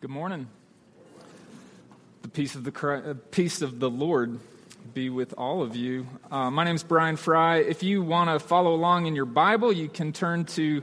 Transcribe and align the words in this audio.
Good 0.00 0.08
morning. 0.08 0.46
The 2.22 2.28
peace 2.28 2.54
of 2.54 2.64
the 2.64 2.88
uh, 2.88 3.12
peace 3.30 3.60
of 3.60 3.80
the 3.80 3.90
Lord 3.90 4.38
be 4.94 5.10
with 5.10 5.34
all 5.36 5.60
of 5.60 5.76
you. 5.76 6.06
Uh, 6.30 6.50
my 6.50 6.64
name 6.64 6.76
is 6.76 6.82
Brian 6.82 7.16
Fry. 7.16 7.58
If 7.58 7.82
you 7.82 8.02
want 8.02 8.30
to 8.30 8.38
follow 8.38 8.72
along 8.72 9.04
in 9.04 9.14
your 9.14 9.26
Bible, 9.26 9.70
you 9.70 9.90
can 9.90 10.14
turn 10.14 10.46
to 10.46 10.82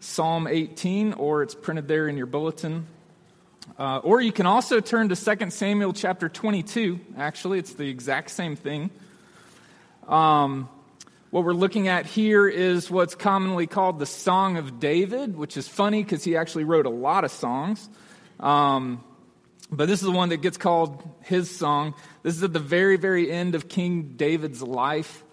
Psalm 0.00 0.48
18, 0.48 1.12
or 1.12 1.44
it's 1.44 1.54
printed 1.54 1.86
there 1.86 2.08
in 2.08 2.16
your 2.16 2.26
bulletin. 2.26 2.88
Uh, 3.78 3.98
or 3.98 4.20
you 4.20 4.32
can 4.32 4.46
also 4.46 4.80
turn 4.80 5.10
to 5.10 5.36
2 5.36 5.50
Samuel 5.50 5.92
chapter 5.92 6.28
22. 6.28 6.98
Actually, 7.16 7.60
it's 7.60 7.74
the 7.74 7.88
exact 7.88 8.32
same 8.32 8.56
thing. 8.56 8.90
Um, 10.08 10.68
what 11.30 11.44
we're 11.44 11.52
looking 11.52 11.86
at 11.86 12.04
here 12.04 12.48
is 12.48 12.90
what's 12.90 13.14
commonly 13.14 13.68
called 13.68 14.00
the 14.00 14.06
Song 14.06 14.56
of 14.56 14.80
David, 14.80 15.36
which 15.36 15.56
is 15.56 15.68
funny 15.68 16.02
because 16.02 16.24
he 16.24 16.36
actually 16.36 16.64
wrote 16.64 16.86
a 16.86 16.90
lot 16.90 17.22
of 17.22 17.30
songs. 17.30 17.88
Um, 18.40 19.02
but 19.70 19.88
this 19.88 20.00
is 20.00 20.06
the 20.06 20.12
one 20.12 20.28
that 20.28 20.42
gets 20.42 20.56
called 20.56 21.02
his 21.22 21.50
song. 21.50 21.94
This 22.22 22.36
is 22.36 22.42
at 22.42 22.52
the 22.52 22.60
very, 22.60 22.96
very 22.96 23.30
end 23.30 23.54
of 23.54 23.68
King 23.68 24.14
David's 24.16 24.62
life. 24.62 25.24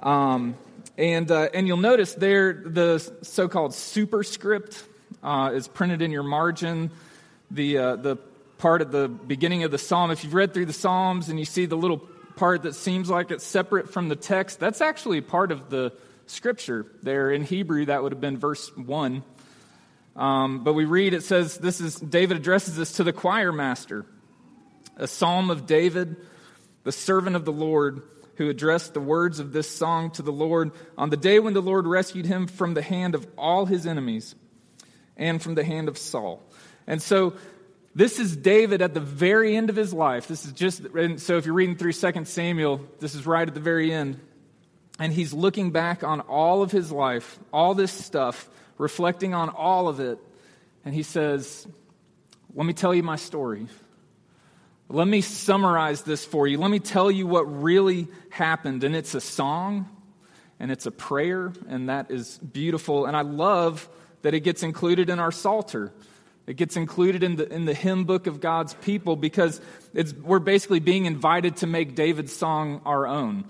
Um, 0.00 0.56
and, 0.98 1.30
uh, 1.30 1.48
and 1.54 1.66
you'll 1.66 1.78
notice 1.78 2.14
there 2.14 2.52
the 2.52 2.98
so 3.22 3.48
called 3.48 3.74
superscript 3.74 4.84
uh, 5.22 5.52
is 5.54 5.68
printed 5.68 6.02
in 6.02 6.10
your 6.10 6.22
margin. 6.22 6.90
The, 7.50 7.78
uh, 7.78 7.96
the 7.96 8.16
part 8.58 8.80
at 8.80 8.92
the 8.92 9.08
beginning 9.08 9.64
of 9.64 9.70
the 9.70 9.78
psalm, 9.78 10.10
if 10.10 10.22
you've 10.22 10.34
read 10.34 10.52
through 10.54 10.66
the 10.66 10.72
Psalms 10.72 11.28
and 11.28 11.38
you 11.38 11.44
see 11.44 11.66
the 11.66 11.76
little 11.76 11.98
part 12.36 12.62
that 12.62 12.74
seems 12.74 13.10
like 13.10 13.30
it's 13.30 13.44
separate 13.44 13.90
from 13.90 14.08
the 14.08 14.16
text, 14.16 14.60
that's 14.60 14.80
actually 14.80 15.20
part 15.20 15.50
of 15.50 15.70
the 15.70 15.92
scripture 16.26 16.86
there. 17.02 17.30
In 17.30 17.42
Hebrew, 17.42 17.86
that 17.86 18.02
would 18.02 18.12
have 18.12 18.20
been 18.20 18.38
verse 18.38 18.74
1. 18.76 19.22
Um, 20.14 20.62
but 20.62 20.74
we 20.74 20.84
read, 20.84 21.14
it 21.14 21.22
says, 21.22 21.56
this 21.58 21.80
is, 21.80 21.96
David 21.96 22.36
addresses 22.36 22.76
this 22.76 22.92
to 22.92 23.04
the 23.04 23.12
choir 23.12 23.52
master, 23.52 24.04
a 24.96 25.06
psalm 25.06 25.50
of 25.50 25.66
David, 25.66 26.16
the 26.84 26.92
servant 26.92 27.36
of 27.36 27.44
the 27.44 27.52
Lord, 27.52 28.02
who 28.36 28.50
addressed 28.50 28.94
the 28.94 29.00
words 29.00 29.38
of 29.38 29.52
this 29.52 29.70
song 29.70 30.10
to 30.12 30.22
the 30.22 30.32
Lord 30.32 30.72
on 30.98 31.10
the 31.10 31.16
day 31.16 31.38
when 31.38 31.54
the 31.54 31.62
Lord 31.62 31.86
rescued 31.86 32.26
him 32.26 32.46
from 32.46 32.74
the 32.74 32.82
hand 32.82 33.14
of 33.14 33.26
all 33.38 33.66
his 33.66 33.86
enemies 33.86 34.34
and 35.16 35.40
from 35.40 35.54
the 35.54 35.64
hand 35.64 35.88
of 35.88 35.96
Saul. 35.96 36.42
And 36.86 37.00
so 37.00 37.34
this 37.94 38.18
is 38.18 38.36
David 38.36 38.80
at 38.82 38.94
the 38.94 39.00
very 39.00 39.56
end 39.56 39.70
of 39.70 39.76
his 39.76 39.92
life. 39.92 40.26
This 40.26 40.46
is 40.46 40.52
just, 40.52 40.82
so 41.18 41.36
if 41.36 41.46
you're 41.46 41.54
reading 41.54 41.76
through 41.76 41.92
2 41.92 42.24
Samuel, 42.24 42.80
this 43.00 43.14
is 43.14 43.26
right 43.26 43.46
at 43.46 43.54
the 43.54 43.60
very 43.60 43.92
end. 43.92 44.18
And 44.98 45.12
he's 45.12 45.32
looking 45.32 45.70
back 45.70 46.04
on 46.04 46.20
all 46.20 46.62
of 46.62 46.70
his 46.70 46.90
life, 46.90 47.38
all 47.52 47.74
this 47.74 47.92
stuff, 47.92 48.48
reflecting 48.82 49.32
on 49.32 49.48
all 49.48 49.88
of 49.88 50.00
it. 50.00 50.18
And 50.84 50.94
he 50.94 51.02
says, 51.02 51.66
Let 52.54 52.66
me 52.66 52.74
tell 52.74 52.94
you 52.94 53.02
my 53.02 53.16
story. 53.16 53.68
Let 54.88 55.08
me 55.08 55.22
summarize 55.22 56.02
this 56.02 56.24
for 56.24 56.46
you. 56.46 56.58
Let 56.58 56.70
me 56.70 56.80
tell 56.80 57.10
you 57.10 57.26
what 57.26 57.44
really 57.62 58.08
happened. 58.28 58.84
And 58.84 58.94
it's 58.94 59.14
a 59.14 59.20
song 59.20 59.88
and 60.60 60.70
it's 60.70 60.86
a 60.86 60.90
prayer, 60.90 61.52
and 61.68 61.88
that 61.88 62.10
is 62.10 62.38
beautiful. 62.38 63.06
And 63.06 63.16
I 63.16 63.22
love 63.22 63.88
that 64.20 64.34
it 64.34 64.40
gets 64.40 64.62
included 64.62 65.10
in 65.10 65.18
our 65.18 65.32
Psalter. 65.32 65.92
It 66.46 66.54
gets 66.54 66.76
included 66.76 67.22
in 67.22 67.36
the, 67.36 67.52
in 67.52 67.64
the 67.64 67.74
hymn 67.74 68.04
book 68.04 68.26
of 68.26 68.40
God's 68.40 68.74
people 68.74 69.16
because 69.16 69.60
we're 70.22 70.38
basically 70.38 70.80
being 70.80 71.06
invited 71.06 71.56
to 71.58 71.66
make 71.66 71.94
David's 71.94 72.34
song 72.34 72.80
our 72.84 73.06
own. 73.06 73.44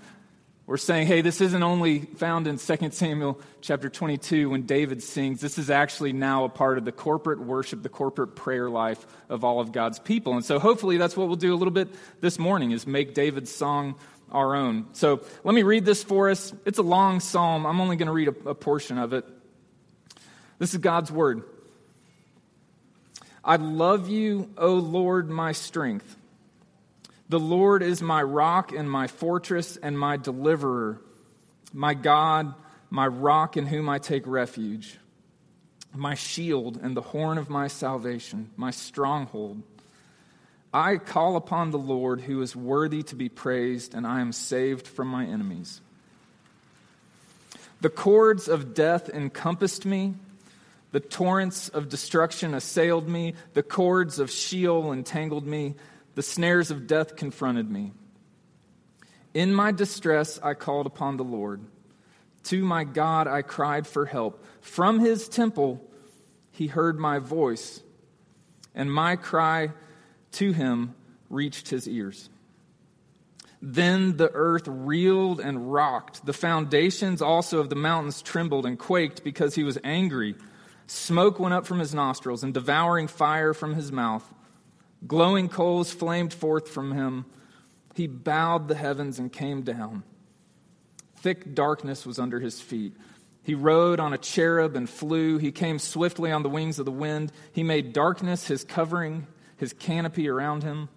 We're 0.65 0.77
saying, 0.77 1.07
hey, 1.07 1.19
this 1.19 1.41
isn't 1.41 1.61
only 1.61 1.99
found 1.99 2.47
in 2.47 2.57
2 2.57 2.91
Samuel 2.91 3.39
chapter 3.59 3.89
22 3.89 4.49
when 4.49 4.61
David 4.61 5.03
sings. 5.03 5.41
This 5.41 5.57
is 5.57 5.69
actually 5.69 6.13
now 6.13 6.45
a 6.45 6.49
part 6.49 6.77
of 6.77 6.85
the 6.85 6.93
corporate 6.93 7.41
worship, 7.41 7.83
the 7.83 7.89
corporate 7.89 8.35
prayer 8.35 8.69
life 8.69 9.05
of 9.27 9.43
all 9.43 9.59
of 9.59 9.73
God's 9.73 9.99
people. 9.99 10.35
And 10.35 10.45
so 10.45 10.59
hopefully 10.59 10.95
that's 10.95 11.17
what 11.17 11.27
we'll 11.27 11.35
do 11.35 11.53
a 11.53 11.57
little 11.57 11.73
bit 11.73 11.89
this 12.21 12.39
morning 12.39 12.71
is 12.71 12.87
make 12.87 13.13
David's 13.13 13.53
song 13.53 13.95
our 14.31 14.55
own. 14.55 14.87
So 14.93 15.21
let 15.43 15.53
me 15.53 15.63
read 15.63 15.83
this 15.83 16.01
for 16.01 16.29
us. 16.29 16.53
It's 16.63 16.79
a 16.79 16.83
long 16.83 17.19
psalm. 17.19 17.65
I'm 17.65 17.81
only 17.81 17.97
going 17.97 18.07
to 18.07 18.13
read 18.13 18.29
a, 18.29 18.49
a 18.49 18.55
portion 18.55 18.97
of 18.97 19.11
it. 19.11 19.25
This 20.59 20.73
is 20.73 20.79
God's 20.79 21.11
word. 21.11 21.43
I 23.43 23.57
love 23.57 24.07
you, 24.07 24.49
O 24.57 24.75
Lord, 24.75 25.29
my 25.29 25.51
strength. 25.51 26.15
The 27.33 27.39
Lord 27.39 27.81
is 27.81 27.99
my 27.99 28.21
rock 28.21 28.73
and 28.73 28.87
my 28.87 29.07
fortress 29.07 29.75
and 29.75 29.97
my 29.97 30.17
deliverer, 30.17 31.01
my 31.73 31.95
God, 31.95 32.53
my 32.91 33.07
rock 33.07 33.57
in 33.57 33.65
whom 33.65 33.89
I 33.89 33.97
take 33.97 34.27
refuge, 34.27 34.99
my 35.95 36.13
shield 36.13 36.79
and 36.79 36.95
the 36.95 37.01
horn 37.01 37.39
of 37.39 37.49
my 37.49 37.69
salvation, 37.69 38.51
my 38.55 38.69
stronghold. 38.69 39.63
I 40.71 40.97
call 40.97 41.35
upon 41.35 41.71
the 41.71 41.79
Lord 41.79 42.21
who 42.21 42.39
is 42.43 42.55
worthy 42.55 43.01
to 43.01 43.15
be 43.15 43.29
praised, 43.29 43.95
and 43.95 44.05
I 44.05 44.21
am 44.21 44.31
saved 44.31 44.85
from 44.87 45.07
my 45.07 45.25
enemies. 45.25 45.81
The 47.81 47.89
cords 47.89 48.47
of 48.47 48.75
death 48.75 49.09
encompassed 49.09 49.87
me. 49.87 50.13
The 50.91 50.99
torrents 50.99 51.67
of 51.67 51.89
destruction 51.89 52.53
assailed 52.53 53.09
me. 53.09 53.33
The 53.55 53.63
cords 53.63 54.19
of 54.19 54.29
Sheol 54.29 54.93
entangled 54.93 55.47
me. 55.47 55.73
The 56.15 56.23
snares 56.23 56.71
of 56.71 56.87
death 56.87 57.15
confronted 57.15 57.69
me. 57.69 57.91
In 59.33 59.53
my 59.53 59.71
distress, 59.71 60.39
I 60.43 60.53
called 60.53 60.85
upon 60.85 61.17
the 61.17 61.23
Lord. 61.23 61.61
To 62.43 62.63
my 62.63 62.83
God, 62.83 63.27
I 63.27 63.41
cried 63.41 63.87
for 63.87 64.05
help. 64.05 64.43
From 64.61 64.99
his 64.99 65.27
temple, 65.27 65.81
he 66.51 66.67
heard 66.67 66.99
my 66.99 67.19
voice, 67.19 67.81
and 68.75 68.93
my 68.93 69.15
cry 69.15 69.71
to 70.33 70.51
him 70.51 70.93
reached 71.29 71.69
his 71.69 71.87
ears. 71.87 72.29
Then 73.61 74.17
the 74.17 74.29
earth 74.33 74.67
reeled 74.67 75.39
and 75.39 75.71
rocked. 75.71 76.25
The 76.25 76.33
foundations 76.33 77.21
also 77.21 77.59
of 77.59 77.69
the 77.69 77.75
mountains 77.75 78.21
trembled 78.21 78.65
and 78.65 78.77
quaked 78.77 79.23
because 79.23 79.55
he 79.55 79.63
was 79.63 79.77
angry. 79.85 80.35
Smoke 80.85 81.39
went 81.39 81.53
up 81.53 81.65
from 81.65 81.79
his 81.79 81.93
nostrils 81.93 82.43
and 82.43 82.53
devouring 82.53 83.07
fire 83.07 83.53
from 83.53 83.73
his 83.73 83.89
mouth. 83.89 84.31
Glowing 85.05 85.49
coals 85.49 85.91
flamed 85.91 86.33
forth 86.33 86.69
from 86.69 86.91
him. 86.91 87.25
He 87.93 88.07
bowed 88.07 88.67
the 88.67 88.75
heavens 88.75 89.19
and 89.19 89.31
came 89.31 89.61
down. 89.61 90.03
Thick 91.17 91.53
darkness 91.53 92.05
was 92.05 92.19
under 92.19 92.39
his 92.39 92.61
feet. 92.61 92.93
He 93.43 93.55
rode 93.55 93.99
on 93.99 94.13
a 94.13 94.17
cherub 94.17 94.75
and 94.75 94.89
flew. 94.89 95.37
He 95.37 95.51
came 95.51 95.79
swiftly 95.79 96.31
on 96.31 96.43
the 96.43 96.49
wings 96.49 96.79
of 96.79 96.85
the 96.85 96.91
wind. 96.91 97.31
He 97.51 97.63
made 97.63 97.93
darkness 97.93 98.47
his 98.47 98.63
covering, 98.63 99.27
his 99.57 99.73
canopy 99.73 100.29
around 100.29 100.63
him. 100.63 100.89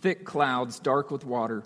Thick 0.00 0.24
clouds, 0.24 0.78
dark 0.78 1.10
with 1.10 1.24
water. 1.24 1.64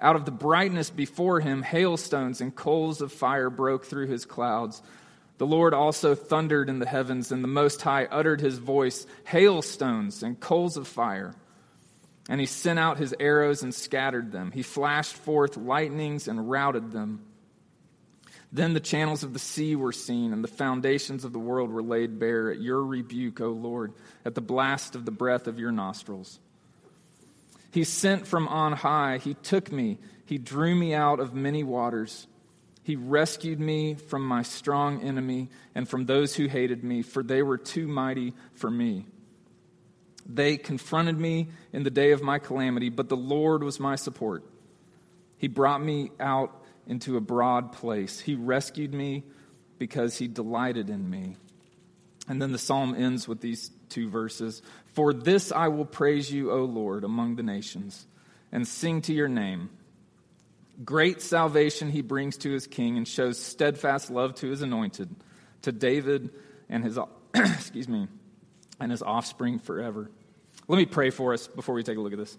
Out 0.00 0.16
of 0.16 0.24
the 0.24 0.30
brightness 0.30 0.90
before 0.90 1.40
him, 1.40 1.62
hailstones 1.62 2.40
and 2.40 2.54
coals 2.54 3.00
of 3.00 3.12
fire 3.12 3.50
broke 3.50 3.84
through 3.84 4.06
his 4.06 4.24
clouds. 4.24 4.82
The 5.38 5.46
Lord 5.46 5.72
also 5.72 6.14
thundered 6.14 6.68
in 6.68 6.80
the 6.80 6.86
heavens, 6.86 7.32
and 7.32 7.42
the 7.42 7.48
Most 7.48 7.80
High 7.80 8.04
uttered 8.06 8.40
his 8.40 8.58
voice, 8.58 9.06
hailstones 9.24 10.22
and 10.22 10.38
coals 10.38 10.76
of 10.76 10.88
fire. 10.88 11.34
And 12.28 12.40
he 12.40 12.46
sent 12.46 12.78
out 12.78 12.98
his 12.98 13.14
arrows 13.18 13.62
and 13.62 13.74
scattered 13.74 14.32
them. 14.32 14.50
He 14.50 14.62
flashed 14.62 15.14
forth 15.14 15.56
lightnings 15.56 16.28
and 16.28 16.50
routed 16.50 16.92
them. 16.92 17.24
Then 18.50 18.74
the 18.74 18.80
channels 18.80 19.22
of 19.22 19.32
the 19.32 19.38
sea 19.38 19.76
were 19.76 19.92
seen, 19.92 20.32
and 20.32 20.42
the 20.42 20.48
foundations 20.48 21.24
of 21.24 21.32
the 21.32 21.38
world 21.38 21.70
were 21.70 21.82
laid 21.82 22.18
bare 22.18 22.50
at 22.50 22.60
your 22.60 22.84
rebuke, 22.84 23.40
O 23.40 23.50
Lord, 23.50 23.92
at 24.24 24.34
the 24.34 24.40
blast 24.40 24.94
of 24.94 25.04
the 25.04 25.10
breath 25.10 25.46
of 25.46 25.58
your 25.58 25.72
nostrils. 25.72 26.38
He 27.70 27.84
sent 27.84 28.26
from 28.26 28.48
on 28.48 28.72
high, 28.72 29.18
he 29.18 29.34
took 29.34 29.70
me, 29.70 29.98
he 30.24 30.38
drew 30.38 30.74
me 30.74 30.94
out 30.94 31.20
of 31.20 31.34
many 31.34 31.62
waters. 31.62 32.26
He 32.88 32.96
rescued 32.96 33.60
me 33.60 33.96
from 33.96 34.26
my 34.26 34.40
strong 34.40 35.02
enemy 35.02 35.50
and 35.74 35.86
from 35.86 36.06
those 36.06 36.34
who 36.34 36.46
hated 36.46 36.82
me, 36.82 37.02
for 37.02 37.22
they 37.22 37.42
were 37.42 37.58
too 37.58 37.86
mighty 37.86 38.32
for 38.54 38.70
me. 38.70 39.04
They 40.24 40.56
confronted 40.56 41.20
me 41.20 41.48
in 41.70 41.82
the 41.82 41.90
day 41.90 42.12
of 42.12 42.22
my 42.22 42.38
calamity, 42.38 42.88
but 42.88 43.10
the 43.10 43.14
Lord 43.14 43.62
was 43.62 43.78
my 43.78 43.96
support. 43.96 44.42
He 45.36 45.48
brought 45.48 45.82
me 45.82 46.12
out 46.18 46.64
into 46.86 47.18
a 47.18 47.20
broad 47.20 47.72
place. 47.72 48.20
He 48.20 48.36
rescued 48.36 48.94
me 48.94 49.24
because 49.76 50.16
he 50.16 50.26
delighted 50.26 50.88
in 50.88 51.10
me. 51.10 51.36
And 52.26 52.40
then 52.40 52.52
the 52.52 52.58
psalm 52.58 52.94
ends 52.94 53.28
with 53.28 53.42
these 53.42 53.70
two 53.90 54.08
verses 54.08 54.62
For 54.94 55.12
this 55.12 55.52
I 55.52 55.68
will 55.68 55.84
praise 55.84 56.32
you, 56.32 56.50
O 56.50 56.64
Lord, 56.64 57.04
among 57.04 57.36
the 57.36 57.42
nations, 57.42 58.06
and 58.50 58.66
sing 58.66 59.02
to 59.02 59.12
your 59.12 59.28
name. 59.28 59.68
Great 60.84 61.20
salvation 61.20 61.90
he 61.90 62.02
brings 62.02 62.36
to 62.38 62.50
his 62.50 62.66
king 62.66 62.96
and 62.96 63.06
shows 63.06 63.38
steadfast 63.38 64.10
love 64.10 64.34
to 64.36 64.48
his 64.48 64.62
anointed, 64.62 65.14
to 65.62 65.72
David 65.72 66.30
and 66.68 66.84
his 66.84 66.98
excuse 67.34 67.88
me, 67.88 68.06
and 68.78 68.90
his 68.90 69.02
offspring 69.02 69.58
forever. 69.58 70.10
Let 70.68 70.76
me 70.76 70.86
pray 70.86 71.10
for 71.10 71.32
us 71.32 71.48
before 71.48 71.74
we 71.74 71.82
take 71.82 71.96
a 71.96 72.00
look 72.00 72.12
at 72.12 72.18
this. 72.18 72.38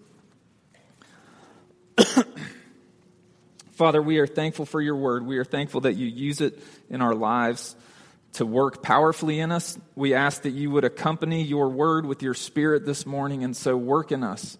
Father, 3.72 4.00
we 4.00 4.18
are 4.18 4.26
thankful 4.26 4.66
for 4.66 4.80
your 4.80 4.96
word. 4.96 5.26
We 5.26 5.38
are 5.38 5.44
thankful 5.44 5.82
that 5.82 5.94
you 5.94 6.06
use 6.06 6.40
it 6.40 6.62
in 6.88 7.02
our 7.02 7.14
lives 7.14 7.76
to 8.34 8.46
work 8.46 8.82
powerfully 8.82 9.40
in 9.40 9.50
us. 9.52 9.78
We 9.96 10.14
ask 10.14 10.42
that 10.42 10.50
you 10.50 10.70
would 10.70 10.84
accompany 10.84 11.42
your 11.42 11.68
word 11.68 12.06
with 12.06 12.22
your 12.22 12.34
spirit 12.34 12.86
this 12.86 13.04
morning, 13.04 13.42
and 13.44 13.56
so 13.56 13.76
work 13.76 14.12
in 14.12 14.22
us. 14.22 14.56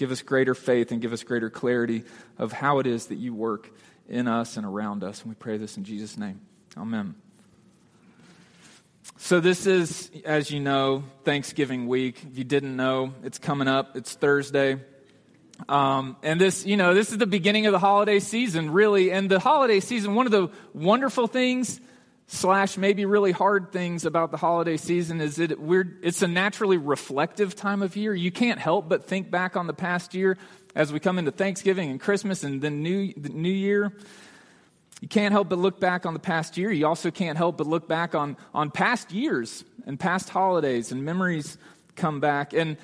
Give 0.00 0.12
us 0.12 0.22
greater 0.22 0.54
faith 0.54 0.92
and 0.92 1.02
give 1.02 1.12
us 1.12 1.22
greater 1.24 1.50
clarity 1.50 2.04
of 2.38 2.52
how 2.52 2.78
it 2.78 2.86
is 2.86 3.08
that 3.08 3.16
you 3.16 3.34
work 3.34 3.70
in 4.08 4.28
us 4.28 4.56
and 4.56 4.64
around 4.64 5.04
us. 5.04 5.20
And 5.20 5.28
we 5.28 5.34
pray 5.34 5.58
this 5.58 5.76
in 5.76 5.84
Jesus' 5.84 6.16
name. 6.16 6.40
Amen. 6.74 7.16
So, 9.18 9.40
this 9.40 9.66
is, 9.66 10.10
as 10.24 10.50
you 10.50 10.58
know, 10.58 11.04
Thanksgiving 11.24 11.86
week. 11.86 12.24
If 12.32 12.38
you 12.38 12.44
didn't 12.44 12.76
know, 12.76 13.12
it's 13.24 13.38
coming 13.38 13.68
up. 13.68 13.94
It's 13.94 14.14
Thursday. 14.14 14.80
Um, 15.68 16.16
and 16.22 16.40
this, 16.40 16.64
you 16.64 16.78
know, 16.78 16.94
this 16.94 17.12
is 17.12 17.18
the 17.18 17.26
beginning 17.26 17.66
of 17.66 17.72
the 17.72 17.78
holiday 17.78 18.20
season, 18.20 18.70
really. 18.70 19.12
And 19.12 19.30
the 19.30 19.38
holiday 19.38 19.80
season, 19.80 20.14
one 20.14 20.24
of 20.24 20.32
the 20.32 20.48
wonderful 20.72 21.26
things 21.26 21.78
slash 22.32 22.78
maybe 22.78 23.04
really 23.04 23.32
hard 23.32 23.72
things 23.72 24.04
about 24.04 24.30
the 24.30 24.36
holiday 24.36 24.76
season 24.76 25.20
is 25.20 25.36
that 25.36 25.58
we're, 25.58 25.98
it's 26.00 26.22
a 26.22 26.28
naturally 26.28 26.78
reflective 26.78 27.56
time 27.56 27.82
of 27.82 27.96
year. 27.96 28.14
You 28.14 28.30
can't 28.30 28.60
help 28.60 28.88
but 28.88 29.04
think 29.06 29.32
back 29.32 29.56
on 29.56 29.66
the 29.66 29.72
past 29.74 30.14
year 30.14 30.38
as 30.76 30.92
we 30.92 31.00
come 31.00 31.18
into 31.18 31.32
Thanksgiving 31.32 31.90
and 31.90 32.00
Christmas 32.00 32.44
and 32.44 32.62
then 32.62 32.84
New, 32.84 33.12
the 33.16 33.30
New 33.30 33.50
Year. 33.50 33.92
You 35.00 35.08
can't 35.08 35.32
help 35.32 35.48
but 35.48 35.58
look 35.58 35.80
back 35.80 36.06
on 36.06 36.14
the 36.14 36.20
past 36.20 36.56
year. 36.56 36.70
You 36.70 36.86
also 36.86 37.10
can't 37.10 37.36
help 37.36 37.56
but 37.56 37.66
look 37.66 37.88
back 37.88 38.14
on, 38.14 38.36
on 38.54 38.70
past 38.70 39.10
years 39.10 39.64
and 39.84 39.98
past 39.98 40.28
holidays, 40.28 40.92
and 40.92 41.04
memories 41.04 41.58
come 41.96 42.20
back. 42.20 42.52
And 42.52 42.76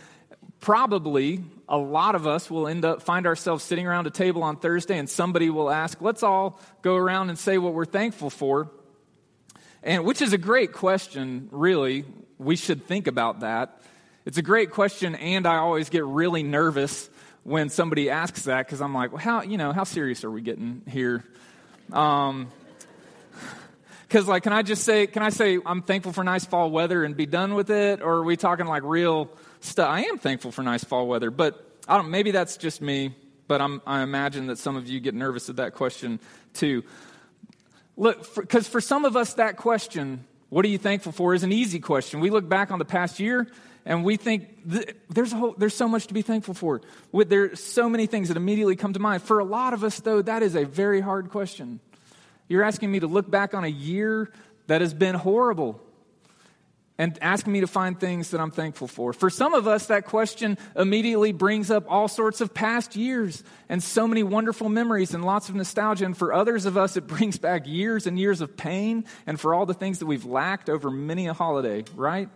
probably 0.58 1.44
a 1.68 1.78
lot 1.78 2.16
of 2.16 2.26
us 2.26 2.50
will 2.50 2.66
end 2.66 2.84
up 2.84 3.02
find 3.02 3.28
ourselves 3.28 3.62
sitting 3.62 3.86
around 3.86 4.08
a 4.08 4.10
table 4.10 4.42
on 4.42 4.56
Thursday, 4.56 4.98
and 4.98 5.08
somebody 5.08 5.50
will 5.50 5.70
ask, 5.70 6.00
"Let's 6.00 6.24
all 6.24 6.58
go 6.82 6.96
around 6.96 7.28
and 7.28 7.38
say 7.38 7.58
what 7.58 7.74
we're 7.74 7.84
thankful 7.84 8.30
for." 8.30 8.70
And 9.86 10.04
which 10.04 10.20
is 10.20 10.32
a 10.32 10.38
great 10.38 10.72
question, 10.72 11.48
really. 11.52 12.04
We 12.38 12.56
should 12.56 12.86
think 12.88 13.06
about 13.06 13.40
that. 13.40 13.80
It's 14.24 14.36
a 14.36 14.42
great 14.42 14.72
question, 14.72 15.14
and 15.14 15.46
I 15.46 15.58
always 15.58 15.90
get 15.90 16.04
really 16.04 16.42
nervous 16.42 17.08
when 17.44 17.68
somebody 17.68 18.10
asks 18.10 18.42
that 18.42 18.66
because 18.66 18.80
I'm 18.80 18.92
like, 18.92 19.12
well, 19.12 19.22
how 19.22 19.42
you 19.42 19.56
know 19.56 19.72
how 19.72 19.84
serious 19.84 20.24
are 20.24 20.30
we 20.30 20.40
getting 20.40 20.82
here? 20.88 21.22
Um, 21.92 22.48
because 24.08 24.26
like, 24.26 24.42
can 24.42 24.52
I 24.52 24.62
just 24.62 24.82
say, 24.82 25.06
can 25.06 25.22
I 25.22 25.28
say 25.28 25.60
I'm 25.64 25.82
thankful 25.82 26.12
for 26.12 26.24
nice 26.24 26.44
fall 26.44 26.68
weather 26.68 27.04
and 27.04 27.16
be 27.16 27.26
done 27.26 27.54
with 27.54 27.70
it, 27.70 28.02
or 28.02 28.14
are 28.14 28.24
we 28.24 28.36
talking 28.36 28.66
like 28.66 28.82
real 28.82 29.30
stuff? 29.60 29.88
I 29.88 30.06
am 30.06 30.18
thankful 30.18 30.50
for 30.50 30.64
nice 30.64 30.82
fall 30.82 31.06
weather, 31.06 31.30
but 31.30 31.64
I 31.86 31.96
don't. 31.96 32.10
Maybe 32.10 32.32
that's 32.32 32.56
just 32.56 32.82
me, 32.82 33.14
but 33.46 33.60
I'm, 33.60 33.80
I 33.86 34.02
imagine 34.02 34.48
that 34.48 34.58
some 34.58 34.74
of 34.74 34.88
you 34.88 34.98
get 34.98 35.14
nervous 35.14 35.48
at 35.48 35.56
that 35.56 35.74
question 35.74 36.18
too. 36.54 36.82
Look, 37.96 38.34
because 38.34 38.66
for, 38.66 38.72
for 38.72 38.80
some 38.80 39.04
of 39.04 39.16
us, 39.16 39.34
that 39.34 39.56
question, 39.56 40.24
what 40.48 40.64
are 40.64 40.68
you 40.68 40.78
thankful 40.78 41.12
for, 41.12 41.34
is 41.34 41.42
an 41.42 41.52
easy 41.52 41.80
question. 41.80 42.20
We 42.20 42.30
look 42.30 42.48
back 42.48 42.70
on 42.70 42.78
the 42.78 42.84
past 42.84 43.18
year 43.20 43.46
and 43.84 44.04
we 44.04 44.16
think 44.16 44.70
th- 44.70 44.94
there's, 45.08 45.32
whole, 45.32 45.54
there's 45.56 45.74
so 45.74 45.88
much 45.88 46.08
to 46.08 46.14
be 46.14 46.22
thankful 46.22 46.54
for. 46.54 46.82
With, 47.12 47.30
there's 47.30 47.62
so 47.62 47.88
many 47.88 48.06
things 48.06 48.28
that 48.28 48.36
immediately 48.36 48.76
come 48.76 48.92
to 48.92 49.00
mind. 49.00 49.22
For 49.22 49.38
a 49.38 49.44
lot 49.44 49.72
of 49.72 49.84
us, 49.84 50.00
though, 50.00 50.22
that 50.22 50.42
is 50.42 50.54
a 50.54 50.64
very 50.64 51.00
hard 51.00 51.30
question. 51.30 51.80
You're 52.48 52.64
asking 52.64 52.92
me 52.92 53.00
to 53.00 53.06
look 53.06 53.30
back 53.30 53.54
on 53.54 53.64
a 53.64 53.68
year 53.68 54.30
that 54.66 54.80
has 54.80 54.92
been 54.92 55.14
horrible 55.14 55.80
and 56.98 57.18
asking 57.20 57.52
me 57.52 57.60
to 57.60 57.66
find 57.66 57.98
things 57.98 58.30
that 58.30 58.40
I'm 58.40 58.50
thankful 58.50 58.88
for. 58.88 59.12
For 59.12 59.28
some 59.28 59.52
of 59.52 59.68
us, 59.68 59.86
that 59.86 60.06
question 60.06 60.56
immediately 60.74 61.32
brings 61.32 61.70
up 61.70 61.84
all 61.88 62.08
sorts 62.08 62.40
of 62.40 62.54
past 62.54 62.96
years 62.96 63.44
and 63.68 63.82
so 63.82 64.08
many 64.08 64.22
wonderful 64.22 64.68
memories 64.68 65.12
and 65.12 65.24
lots 65.24 65.48
of 65.48 65.54
nostalgia. 65.54 66.06
And 66.06 66.16
for 66.16 66.32
others 66.32 66.64
of 66.64 66.76
us, 66.76 66.96
it 66.96 67.06
brings 67.06 67.38
back 67.38 67.66
years 67.66 68.06
and 68.06 68.18
years 68.18 68.40
of 68.40 68.56
pain 68.56 69.04
and 69.26 69.38
for 69.38 69.54
all 69.54 69.66
the 69.66 69.74
things 69.74 69.98
that 69.98 70.06
we've 70.06 70.24
lacked 70.24 70.70
over 70.70 70.90
many 70.90 71.26
a 71.26 71.34
holiday, 71.34 71.84
right? 71.94 72.30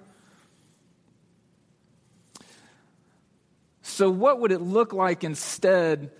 So, 3.82 4.10
what 4.10 4.40
would 4.40 4.52
it 4.52 4.60
look 4.60 4.92
like 4.92 5.24
instead 5.24 6.10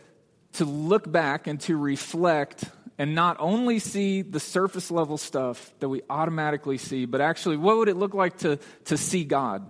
to 0.54 0.64
look 0.64 1.10
back 1.10 1.46
and 1.46 1.60
to 1.60 1.76
reflect 1.76 2.64
and 3.00 3.14
not 3.14 3.38
only 3.40 3.78
see 3.78 4.20
the 4.20 4.38
surface 4.38 4.90
level 4.90 5.16
stuff 5.16 5.72
that 5.78 5.88
we 5.88 6.02
automatically 6.10 6.76
see, 6.76 7.06
but 7.06 7.22
actually, 7.22 7.56
what 7.56 7.78
would 7.78 7.88
it 7.88 7.96
look 7.96 8.12
like 8.12 8.36
to, 8.40 8.58
to 8.84 8.98
see 8.98 9.24
God 9.24 9.64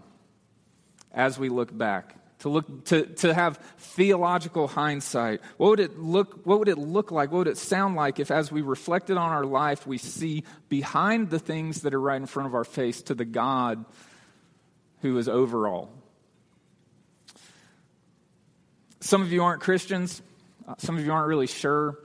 as 1.12 1.38
we 1.38 1.48
look 1.48 1.76
back? 1.76 2.16
To, 2.40 2.48
look, 2.48 2.86
to, 2.86 3.06
to 3.06 3.32
have 3.32 3.58
theological 3.78 4.66
hindsight. 4.66 5.42
What 5.58 5.70
would, 5.70 5.78
it 5.78 5.96
look, 5.96 6.44
what 6.44 6.58
would 6.58 6.68
it 6.68 6.76
look 6.76 7.12
like? 7.12 7.30
What 7.30 7.38
would 7.38 7.46
it 7.46 7.56
sound 7.56 7.94
like 7.94 8.18
if, 8.18 8.32
as 8.32 8.50
we 8.50 8.62
reflected 8.62 9.16
on 9.16 9.30
our 9.30 9.44
life, 9.44 9.86
we 9.86 9.96
see 9.96 10.42
behind 10.68 11.30
the 11.30 11.38
things 11.38 11.82
that 11.82 11.94
are 11.94 12.00
right 12.00 12.20
in 12.20 12.26
front 12.26 12.48
of 12.48 12.56
our 12.56 12.64
face 12.64 13.00
to 13.02 13.14
the 13.14 13.24
God 13.24 13.84
who 15.02 15.16
is 15.18 15.28
over 15.28 15.68
all? 15.68 15.88
Some 18.98 19.22
of 19.22 19.32
you 19.32 19.44
aren't 19.44 19.60
Christians. 19.60 20.20
Some 20.78 20.98
of 20.98 21.06
you 21.06 21.12
aren't 21.12 21.28
really 21.28 21.46
sure. 21.46 21.96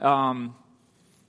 Um, 0.00 0.56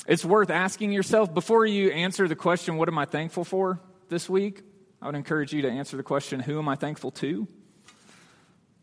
it's 0.07 0.24
worth 0.24 0.50
asking 0.50 0.92
yourself 0.92 1.34
before 1.34 1.66
you 1.66 1.90
answer 1.92 2.28
the 2.28 2.36
question, 2.36 2.78
What 2.78 2.88
am 2.88 2.98
I 2.98 3.06
thankful 3.06 3.44
for 3.44 3.80
this 4.10 4.30
week? 4.30 4.62
I 5.02 5.07
would 5.07 5.16
encourage 5.16 5.54
you 5.54 5.63
to 5.63 5.69
answer 5.69 5.98
the 5.98 6.04
question, 6.04 6.40
Who 6.40 6.60
am 6.60 6.69
I 6.69 6.75
thankful 6.75 7.12
to? 7.12 7.48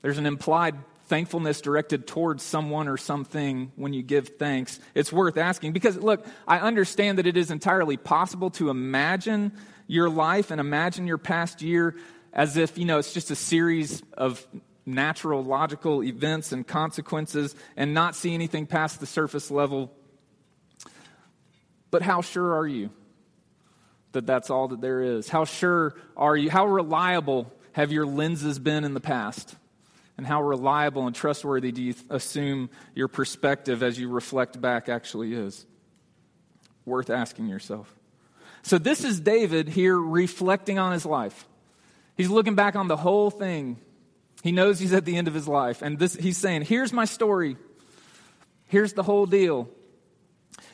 There's 0.03 0.19
an 0.19 0.27
implied 0.27 0.75
thankfulness 1.07 1.61
directed 1.61 2.07
towards 2.07 2.43
someone 2.43 2.89
or 2.89 2.97
something 2.97 3.71
when 3.77 3.93
you 3.93 4.03
give 4.03 4.31
thanks. 4.39 4.81
It's 4.95 5.13
worth 5.13 5.37
asking 5.37 5.73
because, 5.73 5.97
look, 5.97 6.27
I 6.49 6.59
understand 6.59 7.19
that 7.19 7.27
it 7.27 7.37
is 7.37 7.51
entirely 7.51 7.97
possible 7.97 8.51
to 8.53 8.71
imagine 8.71 9.53
your 9.87 10.09
life 10.09 10.51
and 10.51 10.61
imagine 10.61 11.07
your 11.07 11.19
past 11.19 11.63
year 11.63 11.95
as 12.33 12.57
if, 12.57 12.79
you 12.79 12.85
know, 12.85 12.99
it's 12.99 13.13
just 13.13 13.31
a 13.31 13.37
series 13.37 14.03
of 14.15 14.45
natural, 14.87 15.45
logical 15.45 16.03
events 16.03 16.51
and 16.51 16.67
consequences 16.67 17.55
and 17.77 17.95
not 17.95 18.17
see 18.17 18.35
anything 18.35 18.67
past 18.67 18.99
the 18.99 19.07
surface 19.07 19.51
level 19.51 19.93
but 21.93 22.03
how 22.03 22.23
sure 22.23 22.55
are 22.55 22.67
you 22.67 22.91
that 24.13 24.27
that's 24.27 24.51
all 24.51 24.69
that 24.69 24.81
there 24.81 25.01
is? 25.01 25.29
How 25.29 25.45
sure 25.45 25.95
are 26.17 26.37
you? 26.37 26.51
How 26.51 26.67
reliable 26.67 27.53
have 27.73 27.93
your 27.93 28.07
lenses 28.07 28.59
been 28.59 28.83
in 28.83 28.95
the 28.95 29.01
past? 29.01 29.55
And 30.17 30.27
how 30.27 30.43
reliable 30.43 31.07
and 31.07 31.15
trustworthy 31.15 31.71
do 31.71 31.83
you 31.83 31.95
assume 32.11 32.71
your 32.95 33.09
perspective 33.09 33.83
as 33.83 33.99
you 33.99 34.09
reflect 34.09 34.61
back 34.61 34.89
actually 34.89 35.33
is? 35.33 35.65
Worth 36.85 37.11
asking 37.11 37.47
yourself. 37.47 37.95
So, 38.63 38.79
this 38.79 39.05
is 39.05 39.21
David 39.21 39.69
here 39.69 39.99
reflecting 39.99 40.79
on 40.79 40.93
his 40.93 41.07
life. 41.07 41.47
He's 42.17 42.31
looking 42.31 42.55
back 42.55 42.77
on 42.77 42.89
the 42.89 42.97
whole 42.97 43.31
thing. 43.31 43.79
He 44.43 44.53
knows 44.53 44.79
he's 44.79 44.93
at 44.93 45.05
the 45.05 45.17
end 45.17 45.29
of 45.29 45.35
his 45.35 45.49
life. 45.49 45.83
And 45.83 45.99
this, 45.99 46.15
he's 46.15 46.37
saying, 46.37 46.63
Here's 46.63 46.93
my 46.93 47.05
story. 47.05 47.57
Here's 48.67 48.93
the 48.93 49.03
whole 49.03 49.27
deal. 49.27 49.69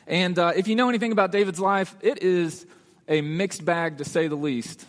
And 0.09 0.39
uh, 0.39 0.53
if 0.55 0.67
you 0.67 0.75
know 0.75 0.89
anything 0.89 1.11
about 1.11 1.31
David's 1.31 1.59
life, 1.59 1.95
it 2.01 2.23
is 2.23 2.65
a 3.07 3.21
mixed 3.21 3.63
bag 3.63 3.99
to 3.99 4.05
say 4.05 4.27
the 4.27 4.35
least. 4.35 4.85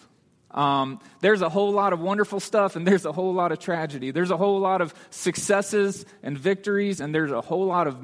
Um, 0.51 0.99
there's 1.21 1.43
a 1.43 1.51
whole 1.51 1.73
lot 1.73 1.93
of 1.93 2.01
wonderful 2.01 2.41
stuff, 2.41 2.75
and 2.75 2.87
there's 2.87 3.05
a 3.05 3.13
whole 3.13 3.35
lot 3.35 3.53
of 3.53 3.59
tragedy. 3.59 4.11
There's 4.13 4.31
a 4.31 4.37
whole 4.39 4.59
lot 4.59 4.81
of 4.81 4.95
successes 5.11 6.07
and 6.23 6.37
victories, 6.37 7.01
and 7.01 7.15
there's 7.15 7.31
a 7.31 7.43
whole 7.43 7.67
lot 7.67 7.87
of 7.87 8.03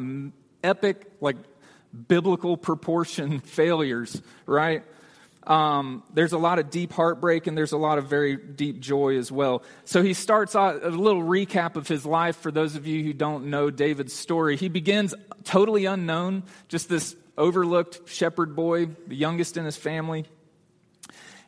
epic, 0.63 1.11
like 1.23 1.37
biblical 2.07 2.59
proportion 2.59 3.41
failures, 3.41 4.21
right? 4.45 4.85
Um, 5.47 6.03
there's 6.13 6.33
a 6.33 6.39
lot 6.39 6.59
of 6.59 6.71
deep 6.71 6.93
heartbreak 6.93 7.47
and 7.47 7.57
there's 7.57 7.73
a 7.73 7.77
lot 7.77 7.99
of 7.99 8.07
very 8.09 8.37
deep 8.37 8.81
joy 8.81 9.17
as 9.17 9.31
well. 9.31 9.63
So 9.85 10.03
he 10.03 10.13
starts 10.13 10.57
out 10.57 10.83
a 10.83 10.89
little 10.89 11.23
recap 11.23 11.77
of 11.77 11.87
his 11.87 12.05
life 12.05 12.37
for 12.37 12.51
those 12.51 12.75
of 12.75 12.87
you 12.87 13.05
who 13.05 13.13
don't 13.13 13.47
know 13.47 13.71
David's 13.71 14.13
story. 14.13 14.57
He 14.57 14.69
begins 14.69 15.15
totally 15.45 15.85
unknown, 15.85 16.43
just 16.69 16.89
this 16.89 17.15
overlooked 17.39 18.09
shepherd 18.09 18.57
boy, 18.57 18.87
the 19.07 19.15
youngest 19.15 19.57
in 19.57 19.65
his 19.65 19.77
family. 19.77 20.25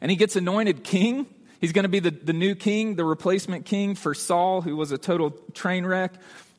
And 0.00 0.12
he 0.12 0.16
gets 0.16 0.36
anointed 0.36 0.84
king. 0.84 1.26
He's 1.60 1.72
going 1.72 1.82
to 1.82 1.88
be 1.88 1.98
the, 1.98 2.12
the 2.12 2.32
new 2.32 2.54
king, 2.54 2.94
the 2.94 3.04
replacement 3.04 3.66
king 3.66 3.96
for 3.96 4.14
Saul, 4.14 4.60
who 4.60 4.76
was 4.76 4.92
a 4.92 4.98
total 4.98 5.30
train 5.54 5.84
wreck. 5.84 6.12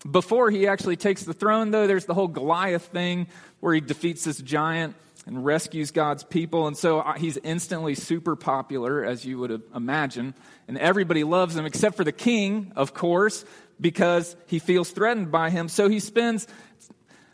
Before 0.09 0.49
he 0.49 0.67
actually 0.67 0.97
takes 0.97 1.23
the 1.23 1.33
throne, 1.33 1.71
though, 1.71 1.87
there's 1.87 2.05
the 2.05 2.13
whole 2.13 2.27
Goliath 2.27 2.85
thing 2.87 3.27
where 3.61 3.73
he 3.73 3.79
defeats 3.79 4.25
this 4.25 4.37
giant 4.37 4.95
and 5.29 5.45
rescues 5.45 5.91
God's 5.91 6.23
people. 6.23 6.65
And 6.65 6.75
so 6.75 7.01
uh, 7.01 7.13
he's 7.13 7.37
instantly 7.37 7.93
super 7.93 8.35
popular, 8.35 9.05
as 9.05 9.23
you 9.23 9.37
would 9.37 9.61
imagine. 9.75 10.33
And 10.67 10.75
everybody 10.75 11.23
loves 11.23 11.55
him, 11.55 11.67
except 11.67 11.97
for 11.97 12.03
the 12.03 12.11
king, 12.11 12.71
of 12.75 12.95
course, 12.95 13.45
because 13.79 14.35
he 14.47 14.57
feels 14.57 14.89
threatened 14.89 15.31
by 15.31 15.51
him. 15.51 15.69
So 15.69 15.87
he 15.87 15.99
spends 15.99 16.47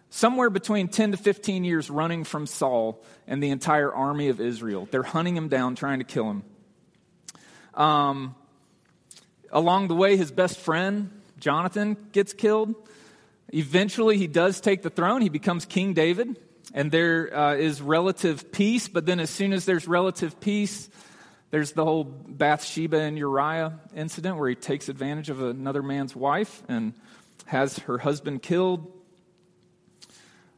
somewhere 0.10 0.50
between 0.50 0.90
10 0.90 1.12
to 1.12 1.18
15 1.18 1.64
years 1.64 1.90
running 1.90 2.26
from 2.26 2.48
Saul 2.48 3.02
and 3.28 3.42
the 3.42 3.50
entire 3.50 3.94
army 3.94 4.28
of 4.28 4.42
Israel. 4.42 4.90
They're 4.92 5.02
hunting 5.02 5.38
him 5.38 5.48
down, 5.48 5.76
trying 5.76 6.00
to 6.00 6.06
kill 6.06 6.30
him. 6.30 6.44
Um, 7.76 8.36
along 9.54 9.88
the 9.88 9.96
way, 9.96 10.18
his 10.18 10.34
best 10.34 10.60
friend, 10.60 11.12
Jonathan, 11.40 11.96
gets 12.12 12.34
killed. 12.34 12.76
Eventually, 13.54 14.18
he 14.18 14.28
does 14.28 14.60
take 14.60 14.82
the 14.82 14.90
throne. 14.90 15.22
He 15.22 15.30
becomes 15.30 15.66
King 15.66 15.94
David 15.94 16.38
and 16.74 16.92
there 16.92 17.36
uh, 17.36 17.56
is 17.56 17.82
relative 17.82 18.52
peace, 18.52 18.88
but 18.88 19.06
then 19.06 19.20
as 19.20 19.30
soon 19.30 19.54
as 19.54 19.66
there's 19.66 19.88
relative 19.88 20.40
peace, 20.40 20.90
there's 21.52 21.72
the 21.74 21.86
whole 21.86 22.04
Bathsheba 22.04 23.00
and 23.00 23.18
Uriah 23.18 23.80
incident 23.96 24.38
where 24.38 24.50
he 24.50 24.56
takes 24.56 24.90
advantage 24.90 25.30
of 25.30 25.42
another 25.42 25.84
man's 25.84 26.16
wife 26.16 26.64
and 26.68 26.94
has 27.46 27.78
her 27.80 27.98
husband 27.98 28.42
killed. 28.42 28.92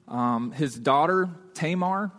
Um, 0.07 0.51
his 0.51 0.75
daughter, 0.75 1.29
Tamar, 1.53 2.11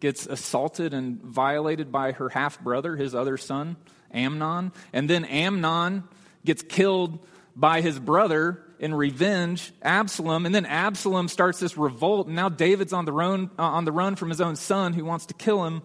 gets 0.00 0.26
assaulted 0.26 0.92
and 0.92 1.22
violated 1.22 1.92
by 1.92 2.12
her 2.12 2.28
half 2.28 2.60
brother, 2.60 2.96
his 2.96 3.14
other 3.14 3.38
son, 3.38 3.76
Amnon. 4.12 4.72
And 4.92 5.08
then 5.08 5.24
Amnon 5.24 6.04
gets 6.44 6.62
killed 6.62 7.24
by 7.56 7.80
his 7.80 7.98
brother 7.98 8.63
in 8.78 8.94
revenge, 8.94 9.72
Absalom. 9.82 10.46
And 10.46 10.54
then 10.54 10.66
Absalom 10.66 11.28
starts 11.28 11.60
this 11.60 11.76
revolt. 11.76 12.26
And 12.26 12.36
now 12.36 12.48
David's 12.48 12.92
on 12.92 13.04
the 13.04 13.12
run, 13.12 13.50
uh, 13.58 13.62
on 13.62 13.84
the 13.84 13.92
run 13.92 14.16
from 14.16 14.28
his 14.28 14.40
own 14.40 14.56
son 14.56 14.92
who 14.92 15.04
wants 15.04 15.26
to 15.26 15.34
kill 15.34 15.64
him. 15.64 15.82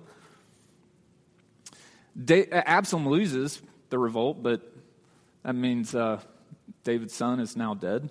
Da- 2.22 2.50
Absalom 2.52 3.08
loses 3.08 3.62
the 3.90 3.98
revolt, 3.98 4.44
but 4.44 4.62
that 5.44 5.56
means 5.56 5.96
uh, 5.96 6.20
David's 6.84 7.14
son 7.14 7.40
is 7.40 7.56
now 7.56 7.74
dead. 7.74 8.10